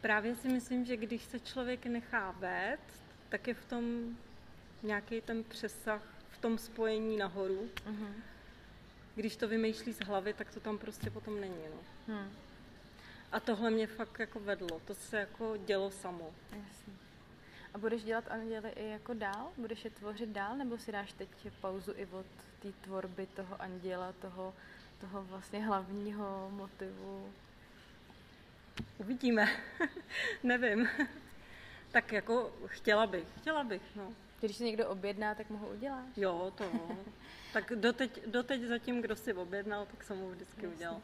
právě 0.00 0.34
si 0.34 0.48
myslím, 0.48 0.84
že 0.84 0.96
když 0.96 1.24
se 1.24 1.40
člověk 1.40 1.86
nechá 1.86 2.30
vést, 2.30 3.02
tak 3.28 3.48
je 3.48 3.54
v 3.54 3.64
tom 3.64 4.16
nějaký 4.82 5.20
ten 5.20 5.44
přesah 5.44 6.02
v 6.28 6.38
tom 6.38 6.58
spojení 6.58 7.16
nahoru. 7.16 7.68
Uh-huh. 7.86 8.12
Když 9.14 9.36
to 9.36 9.48
vymýšlí 9.48 9.92
z 9.92 10.00
hlavy, 10.00 10.32
tak 10.34 10.54
to 10.54 10.60
tam 10.60 10.78
prostě 10.78 11.10
potom 11.10 11.40
není. 11.40 11.62
No. 11.70 12.14
Hmm. 12.14 12.32
A 13.32 13.40
tohle 13.40 13.70
mě 13.70 13.86
fakt 13.86 14.18
jako 14.18 14.40
vedlo. 14.40 14.80
To 14.80 14.94
se 14.94 15.16
jako 15.16 15.56
dělo 15.56 15.90
samo. 15.90 16.34
Jasně. 16.52 16.92
A 17.74 17.78
budeš 17.78 18.04
dělat 18.04 18.24
anděly 18.30 18.70
i 18.70 18.88
jako 18.88 19.14
dál? 19.14 19.52
Budeš 19.56 19.84
je 19.84 19.90
tvořit 19.90 20.28
dál? 20.28 20.56
Nebo 20.56 20.78
si 20.78 20.92
dáš 20.92 21.12
teď 21.12 21.28
pauzu 21.60 21.92
i 21.96 22.06
od 22.06 22.26
té 22.62 22.72
tvorby 22.72 23.26
toho 23.26 23.62
anděla, 23.62 24.12
toho, 24.12 24.54
toho 25.00 25.22
vlastně 25.22 25.66
hlavního 25.66 26.50
motivu? 26.50 27.32
Uvidíme. 28.98 29.48
Nevím. 30.42 30.88
tak 31.92 32.12
jako 32.12 32.52
chtěla 32.66 33.06
bych, 33.06 33.24
chtěla 33.40 33.64
bych, 33.64 33.82
no. 33.96 34.14
Když 34.46 34.56
si 34.56 34.64
někdo 34.64 34.88
objedná, 34.88 35.34
tak 35.34 35.50
mu 35.50 35.58
ho 35.58 35.68
uděláš? 35.68 36.08
Jo, 36.16 36.52
to 36.54 36.64
Tak 37.52 37.72
doteď, 37.74 38.26
doteď 38.26 38.62
zatím, 38.62 39.02
kdo 39.02 39.16
si 39.16 39.34
objednal, 39.34 39.86
tak 39.86 40.04
jsem 40.04 40.18
mu 40.18 40.30
vždycky 40.30 40.64
Jasně. 40.64 40.76
udělal. 40.76 41.00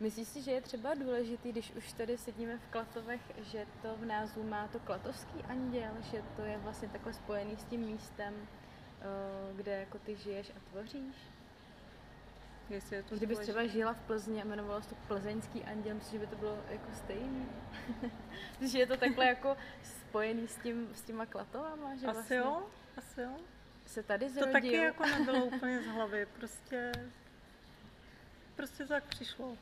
Myslíš 0.00 0.28
si, 0.28 0.42
že 0.42 0.50
je 0.50 0.60
třeba 0.60 0.94
důležitý, 0.94 1.52
když 1.52 1.72
už 1.72 1.92
tady 1.92 2.18
sedíme 2.18 2.58
v 2.58 2.66
Klatovech, 2.70 3.20
že 3.42 3.66
to 3.82 3.96
v 3.96 4.04
názvu 4.04 4.42
má 4.42 4.68
to 4.68 4.78
klatovský 4.80 5.42
anděl, 5.42 5.90
že 6.10 6.22
to 6.36 6.42
je 6.42 6.58
vlastně 6.58 6.88
takhle 6.88 7.12
spojený 7.12 7.56
s 7.56 7.64
tím 7.64 7.80
místem, 7.80 8.34
eh, 9.00 9.04
kde 9.56 9.72
jako 9.72 9.98
ty 9.98 10.16
žiješ 10.16 10.50
a 10.50 10.70
tvoříš? 10.70 11.16
Jestli 12.70 12.96
je 12.96 13.02
to 13.02 13.16
Kdybys 13.16 13.38
třeba 13.38 13.66
žila 13.66 13.92
v 13.92 14.00
Plzni 14.00 14.42
a 14.42 14.44
jmenovalo 14.44 14.82
se 14.82 14.88
to 14.88 14.94
plzeňský 15.08 15.64
anděl, 15.64 15.94
myslíš, 15.94 16.12
že 16.12 16.18
by 16.18 16.26
to 16.26 16.36
bylo 16.36 16.58
jako 16.68 16.94
stejný? 16.94 17.46
že 18.70 18.78
je 18.78 18.86
to 18.86 18.96
takhle 18.96 19.26
jako 19.26 19.56
spojený 20.14 20.48
s, 20.48 20.56
tím, 20.56 20.88
s 20.94 21.02
těma 21.02 21.26
klatovama? 21.26 21.94
Že 21.96 22.06
asi 22.06 22.14
vlastně 22.14 22.36
jo, 22.36 22.66
asi 22.96 23.20
jo. 23.20 23.36
Se 23.86 24.02
tady 24.02 24.30
zrodil. 24.30 24.46
To 24.46 24.52
taky 24.52 24.72
jako 24.72 25.06
nebylo 25.06 25.44
úplně 25.56 25.82
z 25.82 25.86
hlavy, 25.86 26.26
prostě, 26.26 26.92
prostě 28.56 28.86
tak 28.86 29.04
přišlo. 29.04 29.58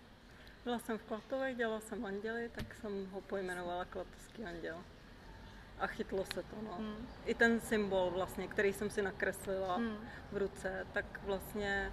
Byla 0.64 0.78
jsem 0.78 0.98
v 0.98 1.02
Klatovech, 1.02 1.56
dělala 1.56 1.80
jsem 1.80 2.06
anděli, 2.06 2.50
tak 2.54 2.74
jsem 2.74 3.06
ho 3.10 3.20
pojmenovala 3.20 3.84
Klatovský 3.84 4.44
anděl. 4.44 4.84
A 5.78 5.86
chytlo 5.86 6.24
se 6.24 6.42
to, 6.42 6.56
no. 6.62 6.74
Hmm. 6.74 7.08
I 7.24 7.34
ten 7.34 7.60
symbol 7.60 8.10
vlastně, 8.10 8.48
který 8.48 8.72
jsem 8.72 8.90
si 8.90 9.02
nakreslila 9.02 9.76
hmm. 9.76 10.08
v 10.32 10.36
ruce, 10.36 10.86
tak 10.92 11.04
vlastně 11.22 11.92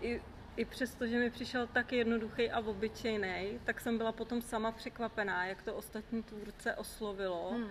i, 0.00 0.22
i 0.56 0.64
přesto, 0.64 1.06
že 1.06 1.18
mi 1.18 1.30
přišel 1.30 1.66
tak 1.66 1.92
jednoduchý 1.92 2.50
a 2.50 2.60
obyčejný, 2.60 3.60
tak 3.64 3.80
jsem 3.80 3.98
byla 3.98 4.12
potom 4.12 4.42
sama 4.42 4.72
překvapená, 4.72 5.46
jak 5.46 5.62
to 5.62 5.74
ostatní 5.74 6.22
tvůrce 6.22 6.74
oslovilo 6.74 7.50
hmm. 7.50 7.70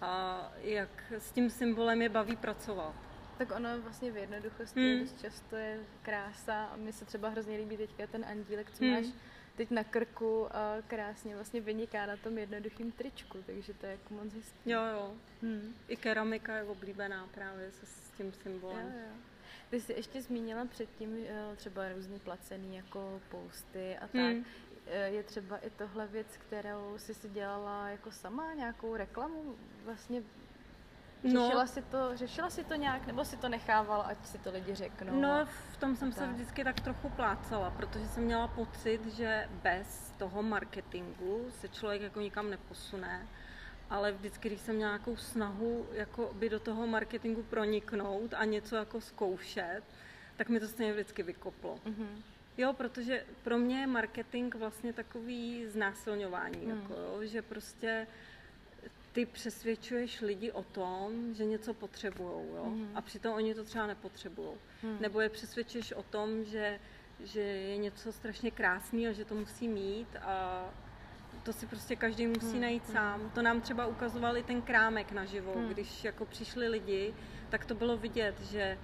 a 0.00 0.42
jak 0.60 1.12
s 1.18 1.32
tím 1.32 1.50
symbolem 1.50 2.02
je 2.02 2.08
baví 2.08 2.36
pracovat. 2.36 2.94
Tak 3.38 3.50
ono 3.56 3.80
vlastně 3.80 4.10
v 4.10 4.16
jednoduchosti 4.16 4.80
hmm. 4.80 5.00
dost 5.00 5.20
často 5.20 5.56
je 5.56 5.80
krása 6.02 6.64
a 6.64 6.76
mi 6.76 6.92
se 6.92 7.04
třeba 7.04 7.28
hrozně 7.28 7.56
líbí 7.56 7.76
teďka 7.76 8.06
ten 8.06 8.24
andílek, 8.24 8.70
co 8.70 8.84
hmm. 8.84 8.94
máš 8.94 9.06
teď 9.56 9.70
na 9.70 9.84
krku 9.84 10.56
a 10.56 10.76
krásně 10.86 11.34
vlastně 11.34 11.60
vyniká 11.60 12.06
na 12.06 12.16
tom 12.16 12.38
jednoduchým 12.38 12.92
tričku, 12.92 13.38
takže 13.46 13.74
to 13.74 13.86
je 13.86 13.92
jako 13.92 14.14
moc 14.14 14.34
hezký. 14.34 14.70
Jo, 14.70 14.80
jo. 14.92 15.14
Hmm. 15.42 15.74
I 15.88 15.96
keramika 15.96 16.56
je 16.56 16.62
oblíbená 16.62 17.28
právě 17.34 17.72
se 17.72 17.86
s 17.86 18.10
tím 18.16 18.32
symbolem. 18.32 18.86
Jo, 18.86 19.00
jo. 19.00 19.16
Ty 19.70 19.80
jsi 19.80 19.92
ještě 19.92 20.22
zmínila 20.22 20.64
předtím 20.64 21.16
eh, 21.28 21.56
třeba 21.56 21.88
různý 21.88 22.18
placený 22.18 22.76
jako 22.76 23.20
posty 23.28 23.96
a 23.96 24.00
tak. 24.00 24.12
Hmm. 24.12 24.44
Eh, 24.86 25.08
je 25.08 25.22
třeba 25.22 25.56
i 25.56 25.70
tohle 25.70 26.06
věc, 26.06 26.36
kterou 26.36 26.98
jsi 26.98 27.14
si 27.14 27.28
dělala 27.28 27.88
jako 27.88 28.10
sama, 28.10 28.54
nějakou 28.54 28.96
reklamu 28.96 29.56
vlastně 29.84 30.22
No. 31.22 31.44
Řešila, 31.44 31.62
no. 31.62 31.68
si 31.68 31.82
to, 31.82 32.16
řešila 32.16 32.50
si 32.50 32.64
to 32.64 32.74
nějak, 32.74 33.06
nebo 33.06 33.24
si 33.24 33.36
to 33.36 33.48
nechávala, 33.48 34.04
ať 34.04 34.26
si 34.26 34.38
to 34.38 34.50
lidi 34.50 34.74
řeknou? 34.74 35.20
No, 35.20 35.46
v 35.72 35.76
tom 35.76 35.96
jsem 35.96 36.12
tak. 36.12 36.18
se 36.18 36.32
vždycky 36.32 36.64
tak 36.64 36.80
trochu 36.80 37.08
plácala, 37.08 37.70
protože 37.70 38.08
jsem 38.08 38.24
měla 38.24 38.48
pocit, 38.48 39.06
že 39.06 39.48
bez 39.62 40.12
toho 40.18 40.42
marketingu 40.42 41.46
se 41.60 41.68
člověk 41.68 42.02
jako 42.02 42.20
nikam 42.20 42.50
neposune. 42.50 43.26
Ale 43.90 44.12
vždycky, 44.12 44.48
když 44.48 44.60
jsem 44.60 44.76
měla 44.76 44.90
nějakou 44.90 45.16
snahu 45.16 45.86
jako 45.92 46.30
by 46.32 46.48
do 46.48 46.60
toho 46.60 46.86
marketingu 46.86 47.42
proniknout 47.42 48.34
a 48.34 48.44
něco 48.44 48.76
jako 48.76 49.00
zkoušet, 49.00 49.82
tak 50.36 50.48
mi 50.48 50.60
to 50.60 50.68
stejně 50.68 50.92
vždycky 50.92 51.22
vykoplo. 51.22 51.78
Mm-hmm. 51.86 52.22
Jo, 52.58 52.72
protože 52.72 53.24
pro 53.42 53.58
mě 53.58 53.80
je 53.80 53.86
marketing 53.86 54.54
vlastně 54.54 54.92
takový 54.92 55.66
znásilňování, 55.66 56.66
mm. 56.66 56.70
jako, 56.70 56.94
jo, 56.94 57.24
že 57.24 57.42
prostě 57.42 58.06
ty 59.12 59.26
přesvědčuješ 59.26 60.20
lidi 60.20 60.52
o 60.52 60.62
tom, 60.62 61.34
že 61.34 61.44
něco 61.44 61.74
potřebují, 61.74 62.46
jo? 62.56 62.64
Mm. 62.64 62.90
a 62.94 63.00
přitom 63.00 63.34
oni 63.34 63.54
to 63.54 63.64
třeba 63.64 63.86
nepotřebují. 63.86 64.50
Mm. 64.82 64.96
Nebo 65.00 65.20
je 65.20 65.28
přesvědčuješ 65.28 65.92
o 65.92 66.02
tom, 66.02 66.44
že, 66.44 66.80
že 67.20 67.40
je 67.40 67.76
něco 67.76 68.12
strašně 68.12 68.50
krásného, 68.50 69.12
že 69.12 69.24
to 69.24 69.34
musí 69.34 69.68
mít 69.68 70.16
a 70.16 70.64
to 71.46 71.52
si 71.52 71.66
prostě 71.66 71.96
každý 71.96 72.26
musí 72.26 72.52
hmm. 72.52 72.60
najít 72.60 72.84
hmm. 72.84 72.92
sám. 72.92 73.30
To 73.34 73.42
nám 73.42 73.60
třeba 73.60 73.86
ukazoval 73.86 74.36
i 74.36 74.42
ten 74.42 74.62
krámek 74.62 75.12
naživo, 75.12 75.52
hmm. 75.54 75.68
když 75.68 76.04
jako 76.04 76.24
přišli 76.24 76.68
lidi, 76.68 77.14
tak 77.48 77.64
to 77.64 77.74
bylo 77.74 77.96
vidět, 77.96 78.40
že 78.40 78.78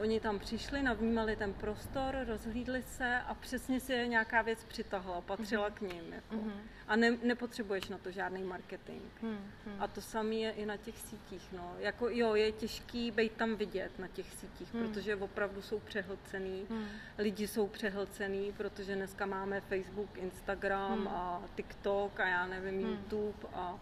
Oni 0.00 0.20
tam 0.20 0.38
přišli, 0.38 0.82
navnímali 0.82 1.36
ten 1.36 1.52
prostor, 1.52 2.16
rozhlídli 2.26 2.82
se 2.82 3.20
a 3.20 3.34
přesně 3.34 3.80
si 3.80 3.92
je 3.92 4.06
nějaká 4.06 4.42
věc 4.42 4.64
přitahla, 4.64 5.20
patřila 5.20 5.70
mm-hmm. 5.70 5.74
k 5.74 5.80
ním. 5.80 6.12
Jako. 6.12 6.34
Mm-hmm. 6.34 6.60
A 6.88 6.96
ne, 6.96 7.10
nepotřebuješ 7.22 7.88
na 7.88 7.98
to 7.98 8.10
žádný 8.10 8.42
marketing. 8.42 9.02
Mm-hmm. 9.22 9.76
A 9.78 9.88
to 9.88 10.00
samé 10.00 10.34
je 10.34 10.50
i 10.50 10.66
na 10.66 10.76
těch 10.76 10.98
sítích. 10.98 11.48
No. 11.52 11.74
Jako, 11.78 12.08
jo, 12.08 12.34
je 12.34 12.52
těžký 12.52 13.10
být 13.10 13.32
tam 13.32 13.56
vidět 13.56 13.98
na 13.98 14.08
těch 14.08 14.32
sítích, 14.32 14.74
mm. 14.74 14.88
protože 14.88 15.16
opravdu 15.16 15.62
jsou 15.62 15.78
přehlcený. 15.78 16.66
Mm. 16.70 16.86
Lidi 17.18 17.48
jsou 17.48 17.66
přehlcený, 17.66 18.52
protože 18.52 18.94
dneska 18.94 19.26
máme 19.26 19.60
Facebook, 19.60 20.18
Instagram 20.18 21.00
mm. 21.00 21.08
a 21.08 21.42
TikTok 21.54 22.20
a 22.20 22.26
já 22.26 22.46
nevím, 22.46 22.74
mm. 22.74 22.90
YouTube. 22.90 23.48
A, 23.52 23.78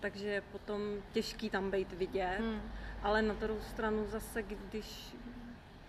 takže 0.00 0.28
je 0.28 0.40
potom 0.40 0.80
těžký 1.12 1.50
tam 1.50 1.70
být 1.70 1.92
vidět. 1.92 2.38
Mm. 2.40 2.62
Ale 3.02 3.22
na 3.22 3.34
druhou 3.34 3.60
stranu 3.60 4.06
zase, 4.06 4.42
když 4.42 5.14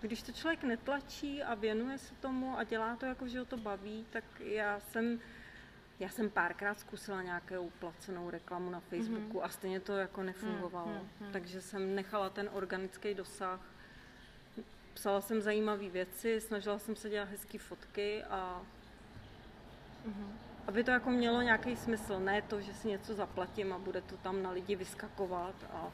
když 0.04 0.22
to 0.22 0.32
člověk 0.32 0.62
netlačí 0.62 1.42
a 1.42 1.54
věnuje 1.54 1.98
se 1.98 2.14
tomu 2.14 2.58
a 2.58 2.64
dělá 2.64 2.96
to 2.96 3.06
jako, 3.06 3.28
že 3.28 3.38
ho 3.38 3.44
to 3.44 3.56
baví, 3.56 4.06
tak 4.10 4.24
já 4.40 4.80
jsem 4.80 5.20
já 6.00 6.08
jsem 6.08 6.30
párkrát 6.30 6.80
zkusila 6.80 7.22
nějakou 7.22 7.70
placenou 7.70 8.30
reklamu 8.30 8.70
na 8.70 8.80
Facebooku 8.80 9.38
mm-hmm. 9.38 9.44
a 9.44 9.48
stejně 9.48 9.80
to 9.80 9.96
jako 9.96 10.22
nefungovalo. 10.22 10.92
Mm-hmm. 10.92 11.32
Takže 11.32 11.62
jsem 11.62 11.94
nechala 11.94 12.30
ten 12.30 12.50
organický 12.52 13.14
dosah. 13.14 13.60
Psala 14.94 15.20
jsem 15.20 15.42
zajímavé 15.42 15.88
věci, 15.88 16.40
snažila 16.40 16.78
jsem 16.78 16.96
se 16.96 17.10
dělat 17.10 17.28
hezké 17.28 17.58
fotky 17.58 18.24
a 18.24 18.62
mm-hmm. 20.08 20.28
aby 20.66 20.84
to 20.84 20.90
jako 20.90 21.10
mělo 21.10 21.42
nějaký 21.42 21.76
smysl. 21.76 22.20
Ne 22.20 22.42
to, 22.42 22.60
že 22.60 22.74
si 22.74 22.88
něco 22.88 23.14
zaplatím 23.14 23.72
a 23.72 23.78
bude 23.78 24.00
to 24.00 24.16
tam 24.16 24.42
na 24.42 24.50
lidi 24.50 24.76
vyskakovat 24.76 25.54
a 25.72 25.92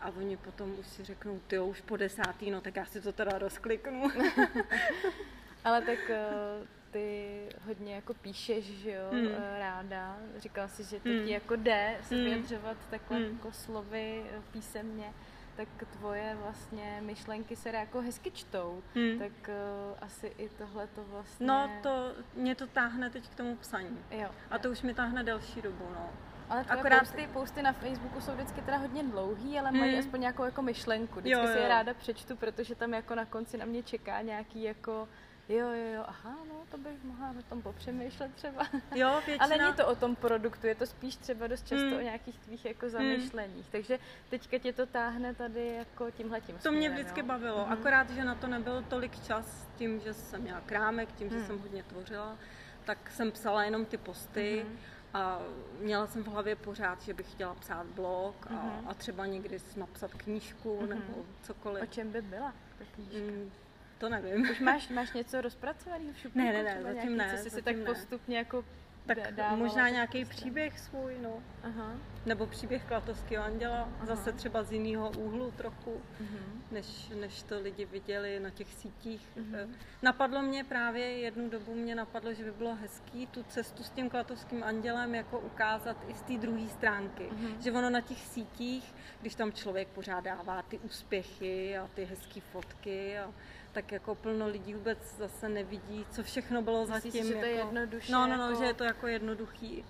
a 0.00 0.08
oni 0.08 0.36
potom 0.36 0.74
už 0.78 0.86
si 0.86 1.04
řeknou, 1.04 1.40
ty 1.46 1.58
už 1.58 1.80
po 1.80 1.96
desátý, 1.96 2.50
no 2.50 2.60
tak 2.60 2.76
já 2.76 2.84
si 2.84 3.00
to 3.00 3.12
teda 3.12 3.38
rozkliknu. 3.38 4.02
Ale 5.64 5.82
tak 5.82 5.98
uh, 6.10 6.66
ty 6.90 7.48
hodně 7.66 7.94
jako 7.94 8.14
píšeš, 8.14 8.64
že 8.64 8.90
jo, 8.90 9.10
uh, 9.12 9.58
ráda. 9.58 10.18
Říkala 10.36 10.68
si, 10.68 10.84
že 10.84 11.00
to 11.00 11.08
hmm. 11.08 11.24
ti 11.24 11.30
jako 11.30 11.56
jde 11.56 11.96
se 12.02 12.14
hmm. 12.14 12.24
vyjadřovat 12.24 12.76
takhle 12.90 13.18
hmm. 13.18 13.32
jako 13.32 13.52
slovy 13.52 14.22
uh, 14.36 14.42
písemně 14.52 15.12
tak 15.56 15.68
tvoje 15.90 16.36
vlastně 16.42 17.00
myšlenky 17.00 17.56
se 17.56 17.68
jako 17.68 18.00
hezky 18.00 18.30
čtou, 18.30 18.82
hmm. 18.94 19.18
tak 19.18 19.32
uh, 19.48 19.98
asi 20.00 20.26
i 20.26 20.48
tohle 20.48 20.86
to 20.86 21.04
vlastně... 21.04 21.46
No, 21.46 21.70
to, 21.82 22.12
mě 22.34 22.54
to 22.54 22.66
táhne 22.66 23.10
teď 23.10 23.28
k 23.28 23.34
tomu 23.34 23.56
psaní. 23.56 23.98
Jo, 24.10 24.28
a 24.50 24.58
to 24.58 24.70
už 24.70 24.82
mi 24.82 24.94
táhne 24.94 25.24
delší 25.24 25.62
dobu, 25.62 25.88
no. 25.94 26.10
Ale 26.50 26.64
tvoje 26.64 26.80
Akorát... 26.80 27.00
posty, 27.00 27.28
posty 27.32 27.62
na 27.62 27.72
Facebooku 27.72 28.20
jsou 28.20 28.32
vždycky 28.32 28.62
teda 28.62 28.76
hodně 28.76 29.02
dlouhý, 29.02 29.58
ale 29.58 29.72
mají 29.72 29.90
hmm. 29.90 30.00
aspoň 30.00 30.20
nějakou 30.20 30.44
jako 30.44 30.62
myšlenku. 30.62 31.20
Vždycky 31.20 31.40
jo, 31.40 31.46
jo. 31.46 31.52
si 31.52 31.58
je 31.58 31.68
ráda 31.68 31.94
přečtu, 31.94 32.36
protože 32.36 32.74
tam 32.74 32.94
jako 32.94 33.14
na 33.14 33.24
konci 33.24 33.58
na 33.58 33.64
mě 33.64 33.82
čeká 33.82 34.22
nějaký 34.22 34.62
jako 34.62 35.08
Jo, 35.48 35.68
jo, 35.68 35.94
jo, 35.94 36.04
aha, 36.06 36.36
no, 36.48 36.54
to 36.70 36.78
bych 36.78 37.04
mohla 37.04 37.34
o 37.38 37.42
tom 37.42 37.62
popřemýšlet 37.62 38.34
třeba. 38.34 38.66
Jo, 38.94 39.22
většina... 39.26 39.44
Ale 39.44 39.56
není 39.56 39.72
to 39.76 39.86
o 39.86 39.94
tom 39.94 40.16
produktu, 40.16 40.66
je 40.66 40.74
to 40.74 40.86
spíš 40.86 41.16
třeba 41.16 41.46
dost 41.46 41.66
často 41.66 41.86
hmm. 41.86 41.96
o 41.96 42.00
nějakých 42.00 42.38
tvých 42.38 42.64
jako 42.64 42.86
hmm. 42.86 42.90
zamyšleních. 42.90 43.54
Hmm. 43.54 43.72
Takže 43.72 43.98
teďka 44.30 44.58
tě 44.58 44.72
to 44.72 44.86
táhne 44.86 45.34
tady 45.34 45.66
jako 45.66 46.10
tímhletím 46.10 46.58
To 46.58 46.72
mě 46.72 46.90
vždycky 46.90 47.22
no. 47.22 47.28
bavilo, 47.28 47.64
hmm. 47.64 47.72
akorát, 47.72 48.10
že 48.10 48.24
na 48.24 48.34
to 48.34 48.46
nebyl 48.46 48.84
tolik 48.88 49.24
čas 49.26 49.68
tím, 49.76 50.00
že 50.00 50.14
jsem 50.14 50.42
měla 50.42 50.60
krámek, 50.60 51.12
tím, 51.12 51.30
že 51.30 51.36
hmm. 51.36 51.46
jsem 51.46 51.58
hodně 51.58 51.82
tvořila 51.82 52.36
tak 52.84 53.10
jsem 53.10 53.32
psala 53.32 53.64
jenom 53.64 53.84
ty 53.84 53.96
posty 53.96 54.64
mm-hmm. 54.66 54.78
A 55.14 55.40
měla 55.80 56.06
jsem 56.06 56.24
v 56.24 56.26
hlavě 56.26 56.56
pořád, 56.56 57.02
že 57.02 57.14
bych 57.14 57.32
chtěla 57.32 57.54
psát 57.54 57.86
blog 57.86 58.46
a, 58.46 58.50
mm-hmm. 58.50 58.88
a 58.90 58.94
třeba 58.94 59.26
někdy 59.26 59.58
napsat 59.76 60.14
knížku 60.14 60.78
mm-hmm. 60.80 60.88
nebo 60.88 61.24
cokoliv. 61.42 61.82
O 61.82 61.86
čem 61.86 62.12
by 62.12 62.22
byla 62.22 62.54
ta 62.78 62.84
knížka? 62.94 63.18
Mm, 63.18 63.50
to 63.98 64.08
nevím. 64.08 64.50
Už 64.50 64.60
máš, 64.60 64.88
máš 64.88 65.12
něco 65.12 65.40
rozpracovaného 65.40 66.12
v 66.12 66.18
šuplíku? 66.18 66.38
Ne, 66.38 66.52
ne, 66.52 66.62
ne, 66.62 66.82
zatím 66.82 67.16
nějaký, 67.16 67.32
ne. 67.32 67.36
Co 67.36 67.42
jsi 67.42 67.50
si 67.50 67.62
tak 67.62 67.76
ne. 67.76 67.84
postupně 67.84 68.38
jako 68.38 68.64
tak 69.06 69.34
dávala 69.34 69.56
možná 69.56 69.88
nějaký 69.88 70.24
příběh 70.24 70.78
svůj, 70.78 71.18
no. 71.22 71.42
Aha. 71.62 71.92
Nebo 72.26 72.46
příběh 72.46 72.84
Klatovského 72.84 73.44
anděla, 73.44 73.88
Aha. 73.96 74.06
zase 74.06 74.32
třeba 74.32 74.62
z 74.62 74.72
jiného 74.72 75.10
úhlu 75.10 75.50
trochu, 75.50 76.00
uh-huh. 76.22 76.60
než, 76.70 77.08
než 77.20 77.42
to 77.42 77.60
lidi 77.60 77.84
viděli 77.84 78.40
na 78.40 78.50
těch 78.50 78.74
sítích. 78.74 79.28
Uh-huh. 79.36 79.68
Napadlo 80.02 80.42
mě 80.42 80.64
právě, 80.64 81.18
jednu 81.18 81.48
dobu 81.48 81.74
mě 81.74 81.94
napadlo, 81.94 82.34
že 82.34 82.44
by 82.44 82.52
bylo 82.52 82.74
hezký 82.74 83.26
tu 83.26 83.42
cestu 83.42 83.82
s 83.82 83.90
tím 83.90 84.10
Klatovským 84.10 84.64
andělem 84.64 85.14
jako 85.14 85.38
ukázat 85.38 85.96
i 86.08 86.14
z 86.14 86.22
té 86.22 86.38
druhé 86.38 86.68
stránky. 86.68 87.24
Uh-huh. 87.24 87.58
Že 87.58 87.72
ono 87.72 87.90
na 87.90 88.00
těch 88.00 88.20
sítích, 88.20 88.94
když 89.20 89.34
tam 89.34 89.52
člověk 89.52 89.88
pořád 89.88 90.24
dává 90.24 90.62
ty 90.62 90.78
úspěchy 90.78 91.78
a 91.78 91.88
ty 91.94 92.04
hezké 92.04 92.40
fotky 92.40 93.18
a 93.18 93.32
tak 93.72 93.92
jako 93.92 94.14
plno 94.14 94.48
lidí 94.48 94.74
vůbec 94.74 94.98
zase 95.18 95.48
nevidí, 95.48 96.06
co 96.10 96.22
všechno 96.22 96.62
bylo 96.62 96.86
Myslíš, 96.86 97.12
zatím. 97.12 97.26
že 97.26 97.34
to 97.34 97.44
je 97.44 97.54
jako... 97.54 97.66
jednoduše? 97.66 98.12
No, 98.12 98.26
no, 98.26 98.36
no, 98.36 98.44
jako... 98.50 98.58
že 98.58 98.64
je 98.64 98.74
to 98.74 98.84
jako 98.84 99.06
jednoduchý. 99.06 99.84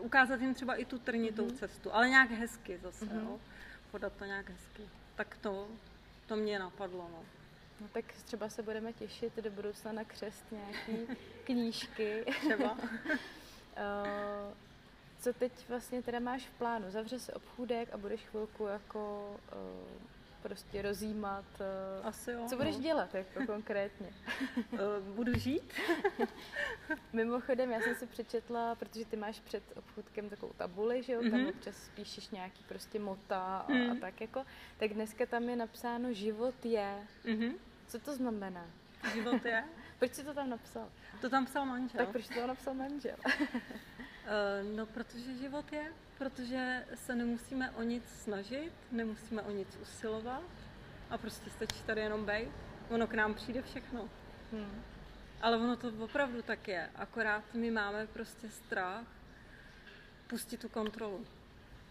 Ukázat 0.00 0.40
jim 0.40 0.54
třeba 0.54 0.74
i 0.74 0.84
tu 0.84 0.98
trnitou 0.98 1.46
mm-hmm. 1.46 1.58
cestu, 1.58 1.94
ale 1.94 2.08
nějak 2.08 2.30
hezky 2.30 2.78
zase, 2.78 3.04
mm-hmm. 3.04 3.24
jo. 3.24 3.40
Podat 3.90 4.12
to 4.12 4.24
nějak 4.24 4.50
hezky. 4.50 4.82
Tak 5.14 5.36
to, 5.40 5.68
to 6.26 6.36
mě 6.36 6.58
napadlo, 6.58 7.08
no. 7.12 7.24
No 7.80 7.88
tak 7.92 8.04
třeba 8.24 8.48
se 8.48 8.62
budeme 8.62 8.92
těšit 8.92 9.36
do 9.36 9.50
budoucna 9.50 9.92
na 9.92 10.04
křest 10.04 10.44
nějaký 10.52 11.16
knížky. 11.44 12.24
Třeba. 12.40 12.72
uh, 12.72 12.78
co 15.18 15.32
teď 15.32 15.52
vlastně 15.68 16.02
teda 16.02 16.18
máš 16.18 16.46
v 16.46 16.58
plánu? 16.58 16.90
Zavře 16.90 17.18
se 17.18 17.32
obchůdek 17.32 17.88
a 17.92 17.96
budeš 17.96 18.20
chvilku 18.20 18.66
jako 18.66 19.30
uh, 19.52 20.13
prostě 20.44 20.82
rozjímat. 20.82 21.44
Eh, 21.60 22.02
Asi 22.02 22.32
jo, 22.32 22.46
Co 22.48 22.56
budeš 22.56 22.76
no. 22.76 22.82
dělat 22.82 23.14
jako 23.14 23.46
konkrétně? 23.46 24.06
Eh, 24.72 25.00
budu 25.14 25.38
žít. 25.38 25.72
Mimochodem, 27.12 27.70
já 27.70 27.80
jsem 27.80 27.94
si 27.94 28.06
přečetla, 28.06 28.74
protože 28.74 29.04
ty 29.04 29.16
máš 29.16 29.40
před 29.40 29.62
obchůdkem 29.76 30.28
takovou 30.28 30.52
tabuli, 30.52 31.02
že 31.02 31.12
jo, 31.12 31.20
mm-hmm. 31.20 31.30
tam 31.30 31.40
mhm. 31.40 31.48
občas 31.48 31.90
píšeš 31.94 32.30
nějaký 32.30 32.64
prostě 32.68 32.98
mota 32.98 33.58
a, 33.58 33.72
mm. 33.72 33.90
a 33.90 33.94
tak 34.00 34.20
jako, 34.20 34.44
tak 34.78 34.92
dneska 34.92 35.26
tam 35.26 35.48
je 35.48 35.56
napsáno 35.56 36.12
život 36.12 36.54
je. 36.64 36.98
Mm-hmm. 37.24 37.52
Co 37.88 37.98
to 37.98 38.14
znamená? 38.14 38.66
Život 39.14 39.44
je? 39.44 39.64
proč 39.98 40.14
jsi 40.14 40.24
to 40.24 40.34
tam 40.34 40.50
napsal? 40.50 40.88
To 41.20 41.30
tam 41.30 41.46
psal 41.46 41.66
manžel. 41.66 41.98
Tak 41.98 42.08
proč 42.08 42.28
to 42.28 42.46
napsal 42.46 42.74
manžel? 42.74 43.16
Uh, 44.24 44.76
no, 44.76 44.86
protože 44.86 45.34
život 45.34 45.72
je 45.72 45.92
protože 46.18 46.86
se 46.94 47.14
nemusíme 47.14 47.70
o 47.70 47.82
nic 47.82 48.04
snažit, 48.08 48.72
nemusíme 48.92 49.42
o 49.42 49.50
nic 49.50 49.78
usilovat 49.82 50.42
a 51.10 51.18
prostě 51.18 51.50
stačí 51.50 51.82
tady 51.86 52.00
jenom 52.00 52.26
být. 52.26 52.50
Ono 52.90 53.06
k 53.06 53.14
nám 53.14 53.34
přijde 53.34 53.62
všechno. 53.62 54.08
Hmm. 54.52 54.82
Ale 55.40 55.56
ono 55.56 55.76
to 55.76 55.92
opravdu 55.98 56.42
tak 56.42 56.68
je. 56.68 56.90
Akorát 56.94 57.54
my 57.54 57.70
máme 57.70 58.06
prostě 58.06 58.50
strach 58.50 59.06
pustit 60.26 60.60
tu 60.60 60.68
kontrolu. 60.68 61.26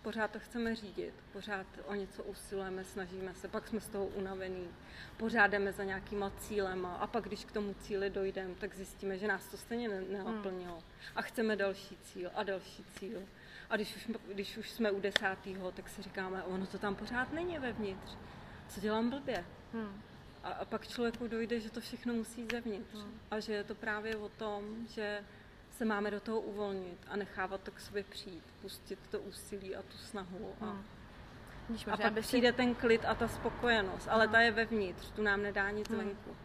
Pořád 0.04 0.32
to 0.32 0.40
chceme 0.40 0.76
řídit, 0.76 1.14
pořád 1.32 1.68
o 1.86 1.94
něco 1.94 2.24
usilujeme, 2.24 2.84
snažíme 2.84 3.34
se, 3.34 3.48
pak 3.48 3.68
jsme 3.68 3.80
z 3.80 3.90
toho 3.90 4.06
unavení, 4.06 4.68
pořád 5.18 5.48
jdeme 5.48 5.74
za 5.74 5.84
nějakýma 5.84 6.32
cílema 6.40 6.96
a 6.96 7.08
pak, 7.08 7.24
když 7.24 7.46
k 7.46 7.52
tomu 7.52 7.74
cíli 7.74 8.10
dojdeme, 8.10 8.56
tak 8.56 8.76
zjistíme, 8.76 9.18
že 9.18 9.28
nás 9.28 9.48
to 9.48 9.58
stejně 9.58 9.90
nenaplnilo. 9.90 10.74
Hmm. 10.74 10.84
A 11.16 11.22
chceme 11.22 11.56
další 11.56 11.98
cíl 11.98 12.32
a 12.36 12.44
další 12.44 12.84
cíl. 12.84 13.24
A 13.70 13.76
když 13.76 13.96
už, 13.96 14.12
když 14.34 14.58
už 14.58 14.70
jsme 14.70 14.92
u 14.92 15.00
desátého, 15.00 15.72
tak 15.72 15.90
si 15.90 16.02
říkáme, 16.02 16.44
ono 16.44 16.66
to 16.66 16.78
tam 16.78 16.96
pořád 16.96 17.34
není 17.34 17.60
vevnitř. 17.60 18.18
Co 18.68 18.82
dělám 18.82 19.10
blbě? 19.10 19.46
Hmm. 19.74 20.02
A, 20.44 20.50
a 20.50 20.66
pak 20.66 20.88
člověku 20.88 21.28
dojde, 21.28 21.60
že 21.60 21.72
to 21.72 21.82
všechno 21.82 22.14
musí 22.14 22.48
zevnitř. 22.52 22.94
Hmm. 22.94 23.20
A 23.32 23.40
že 23.40 23.54
je 23.54 23.64
to 23.64 23.76
právě 23.76 24.16
o 24.16 24.30
tom, 24.30 24.88
že 24.88 25.24
se 25.84 25.88
máme 25.88 26.12
do 26.12 26.20
toho 26.20 26.40
uvolnit 26.40 26.98
a 27.08 27.16
nechávat 27.16 27.62
to 27.62 27.72
k 27.72 27.80
sobě 27.80 28.04
přijít, 28.04 28.44
pustit 28.62 29.00
to 29.12 29.20
úsilí 29.20 29.76
a 29.76 29.82
tu 29.82 29.98
snahu. 29.98 30.56
A, 30.62 30.66
hmm. 30.66 30.84
a 31.92 31.98
pak 31.98 32.20
přijde 32.20 32.52
si... 32.52 32.58
ten 32.58 32.76
klid 32.76 33.06
a 33.06 33.16
ta 33.16 33.28
spokojenost, 33.28 34.08
ale 34.08 34.24
hmm. 34.24 34.32
ta 34.32 34.42
je 34.42 34.52
vevnitř, 34.52 35.12
tu 35.12 35.22
nám 35.22 35.42
nedá 35.42 35.70
nic 35.70 35.90
hmm. 35.90 35.98
venku. 35.98 36.36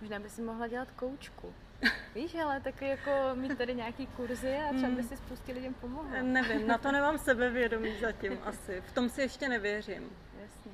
Možná 0.00 0.18
by 0.18 0.30
si 0.30 0.42
mohla 0.42 0.66
dělat 0.66 0.90
koučku. 0.90 1.54
Víš, 2.14 2.34
ale 2.34 2.60
taky 2.60 2.88
jako 2.88 3.10
mít 3.34 3.58
tady 3.58 3.74
nějaký 3.74 4.06
kurzy 4.06 4.56
a 4.56 4.68
třeba 4.68 4.88
by 4.88 5.00
hmm. 5.00 5.08
si 5.08 5.16
spustili 5.16 5.58
lidem 5.58 5.74
pomohla. 5.74 6.22
Nevím, 6.22 6.66
na 6.66 6.78
to 6.78 6.92
nemám 6.92 7.18
sebevědomí 7.28 8.00
zatím 8.00 8.38
asi. 8.44 8.80
V 8.80 8.92
tom 8.92 9.08
si 9.08 9.20
ještě 9.20 9.48
nevěřím. 9.48 10.10
Jasně. 10.42 10.72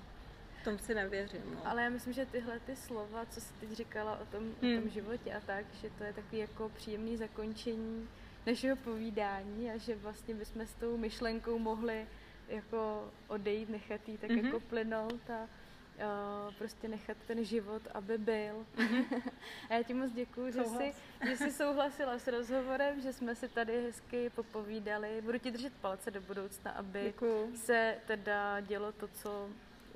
Tom 0.67 0.79
si 0.79 0.95
nevěřím. 0.95 1.43
No. 1.55 1.61
Ale 1.65 1.83
já 1.83 1.89
myslím, 1.89 2.13
že 2.13 2.27
tyhle 2.27 2.61
ty 2.61 2.77
slova, 2.77 3.27
co 3.27 3.41
jsi 3.41 3.55
teď 3.61 3.73
říkala 3.73 4.19
o 4.21 4.25
tom, 4.27 4.41
hmm. 4.41 4.53
o 4.53 4.61
tom 4.61 4.71
hmm. 4.71 4.89
životě 4.89 5.35
a 5.35 5.41
tak, 5.41 5.65
že 5.83 5.91
to 5.99 6.05
je 6.05 6.13
takový 6.13 6.39
jako 6.39 6.69
příjemný 6.69 7.17
zakončení 7.17 8.09
našeho 8.47 8.77
povídání 8.77 9.71
a 9.71 9.77
že 9.77 9.97
vlastně 9.97 10.35
bychom 10.35 10.63
s 10.63 10.75
tou 10.75 10.97
myšlenkou 10.97 11.59
mohli 11.59 12.07
jako 12.49 13.11
odejít, 13.29 13.69
nechat 13.69 14.09
jí 14.09 14.19
tak 14.19 14.31
mm-hmm. 14.31 14.45
jako 14.45 14.61
plynout 14.61 15.31
a 15.31 15.41
uh, 15.43 16.55
prostě 16.55 16.89
nechat 16.89 17.17
ten 17.27 17.45
život, 17.45 17.83
aby 17.95 18.19
byl. 18.19 18.67
Mm-hmm. 18.77 19.23
a 19.71 19.75
já 19.75 19.83
ti 19.83 19.95
moc 19.95 20.13
děkuji, 20.13 20.53
že 20.53 20.65
jsi, 20.65 20.93
že 21.29 21.37
jsi 21.37 21.53
souhlasila 21.53 22.19
s 22.19 22.27
rozhovorem, 22.27 23.01
že 23.01 23.13
jsme 23.13 23.35
si 23.35 23.49
tady 23.49 23.83
hezky 23.83 24.31
popovídali. 24.31 25.23
Budu 25.23 25.39
ti 25.39 25.51
držet 25.51 25.73
palce 25.73 26.11
do 26.11 26.21
budoucna, 26.21 26.71
aby 26.71 27.03
děkuju. 27.05 27.57
se 27.57 27.97
teda 28.07 28.61
dělo 28.61 28.93
to, 28.93 29.09
co 29.09 29.49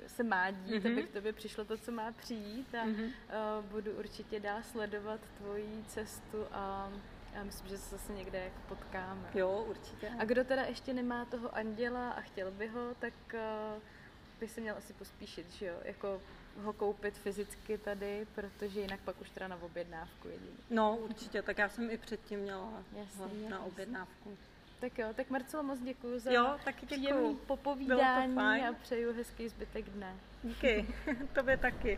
se 0.07 0.23
má 0.23 0.51
dít, 0.51 0.83
mm-hmm. 0.83 0.91
aby 0.91 1.03
k 1.03 1.13
tobě 1.13 1.33
přišlo 1.33 1.65
to, 1.65 1.77
co 1.77 1.91
má 1.91 2.11
přijít 2.11 2.75
a 2.75 2.85
mm-hmm. 2.85 3.05
uh, 3.05 3.65
budu 3.65 3.91
určitě 3.91 4.39
dál 4.39 4.63
sledovat 4.63 5.19
tvoji 5.37 5.83
cestu 5.87 6.45
a 6.51 6.91
já 7.33 7.43
myslím, 7.43 7.69
že 7.69 7.77
se 7.77 7.89
zase 7.89 8.13
někde 8.13 8.39
jako 8.39 8.59
potkáme. 8.67 9.29
Jo, 9.33 9.65
určitě. 9.69 10.11
A 10.19 10.25
kdo 10.25 10.43
teda 10.43 10.61
ještě 10.61 10.93
nemá 10.93 11.25
toho 11.25 11.55
anděla 11.55 12.11
a 12.11 12.21
chtěl 12.21 12.51
by 12.51 12.67
ho, 12.67 12.95
tak 12.99 13.13
uh, 13.33 13.81
by 14.39 14.47
si 14.47 14.61
měl 14.61 14.77
asi 14.77 14.93
pospíšit, 14.93 15.51
že 15.51 15.65
jo? 15.65 15.75
Jako 15.83 16.21
ho 16.57 16.73
koupit 16.73 17.17
fyzicky 17.17 17.77
tady, 17.77 18.27
protože 18.35 18.79
jinak 18.79 18.99
pak 18.99 19.21
už 19.21 19.29
teda 19.29 19.47
na 19.47 19.61
objednávku 19.61 20.27
jediný. 20.27 20.57
No, 20.69 20.97
určitě, 20.97 21.41
tak 21.41 21.57
já 21.57 21.69
jsem 21.69 21.89
i 21.89 21.97
předtím 21.97 22.39
měla 22.39 22.83
jasný, 22.93 23.49
na 23.49 23.63
objednávku. 23.63 24.37
Tak 24.81 24.99
jo, 24.99 25.07
tak 25.15 25.29
Marcelo, 25.29 25.63
moc 25.63 25.79
děkuji 25.79 26.19
za 26.19 26.31
jo, 26.31 26.57
taky 26.65 26.85
příjemný 26.85 27.35
popovídání 27.47 28.37
a 28.39 28.73
přeju 28.73 29.13
hezký 29.13 29.49
zbytek 29.49 29.89
dne. 29.89 30.15
Díky, 30.43 30.87
tobě 31.33 31.57
taky. 31.57 31.97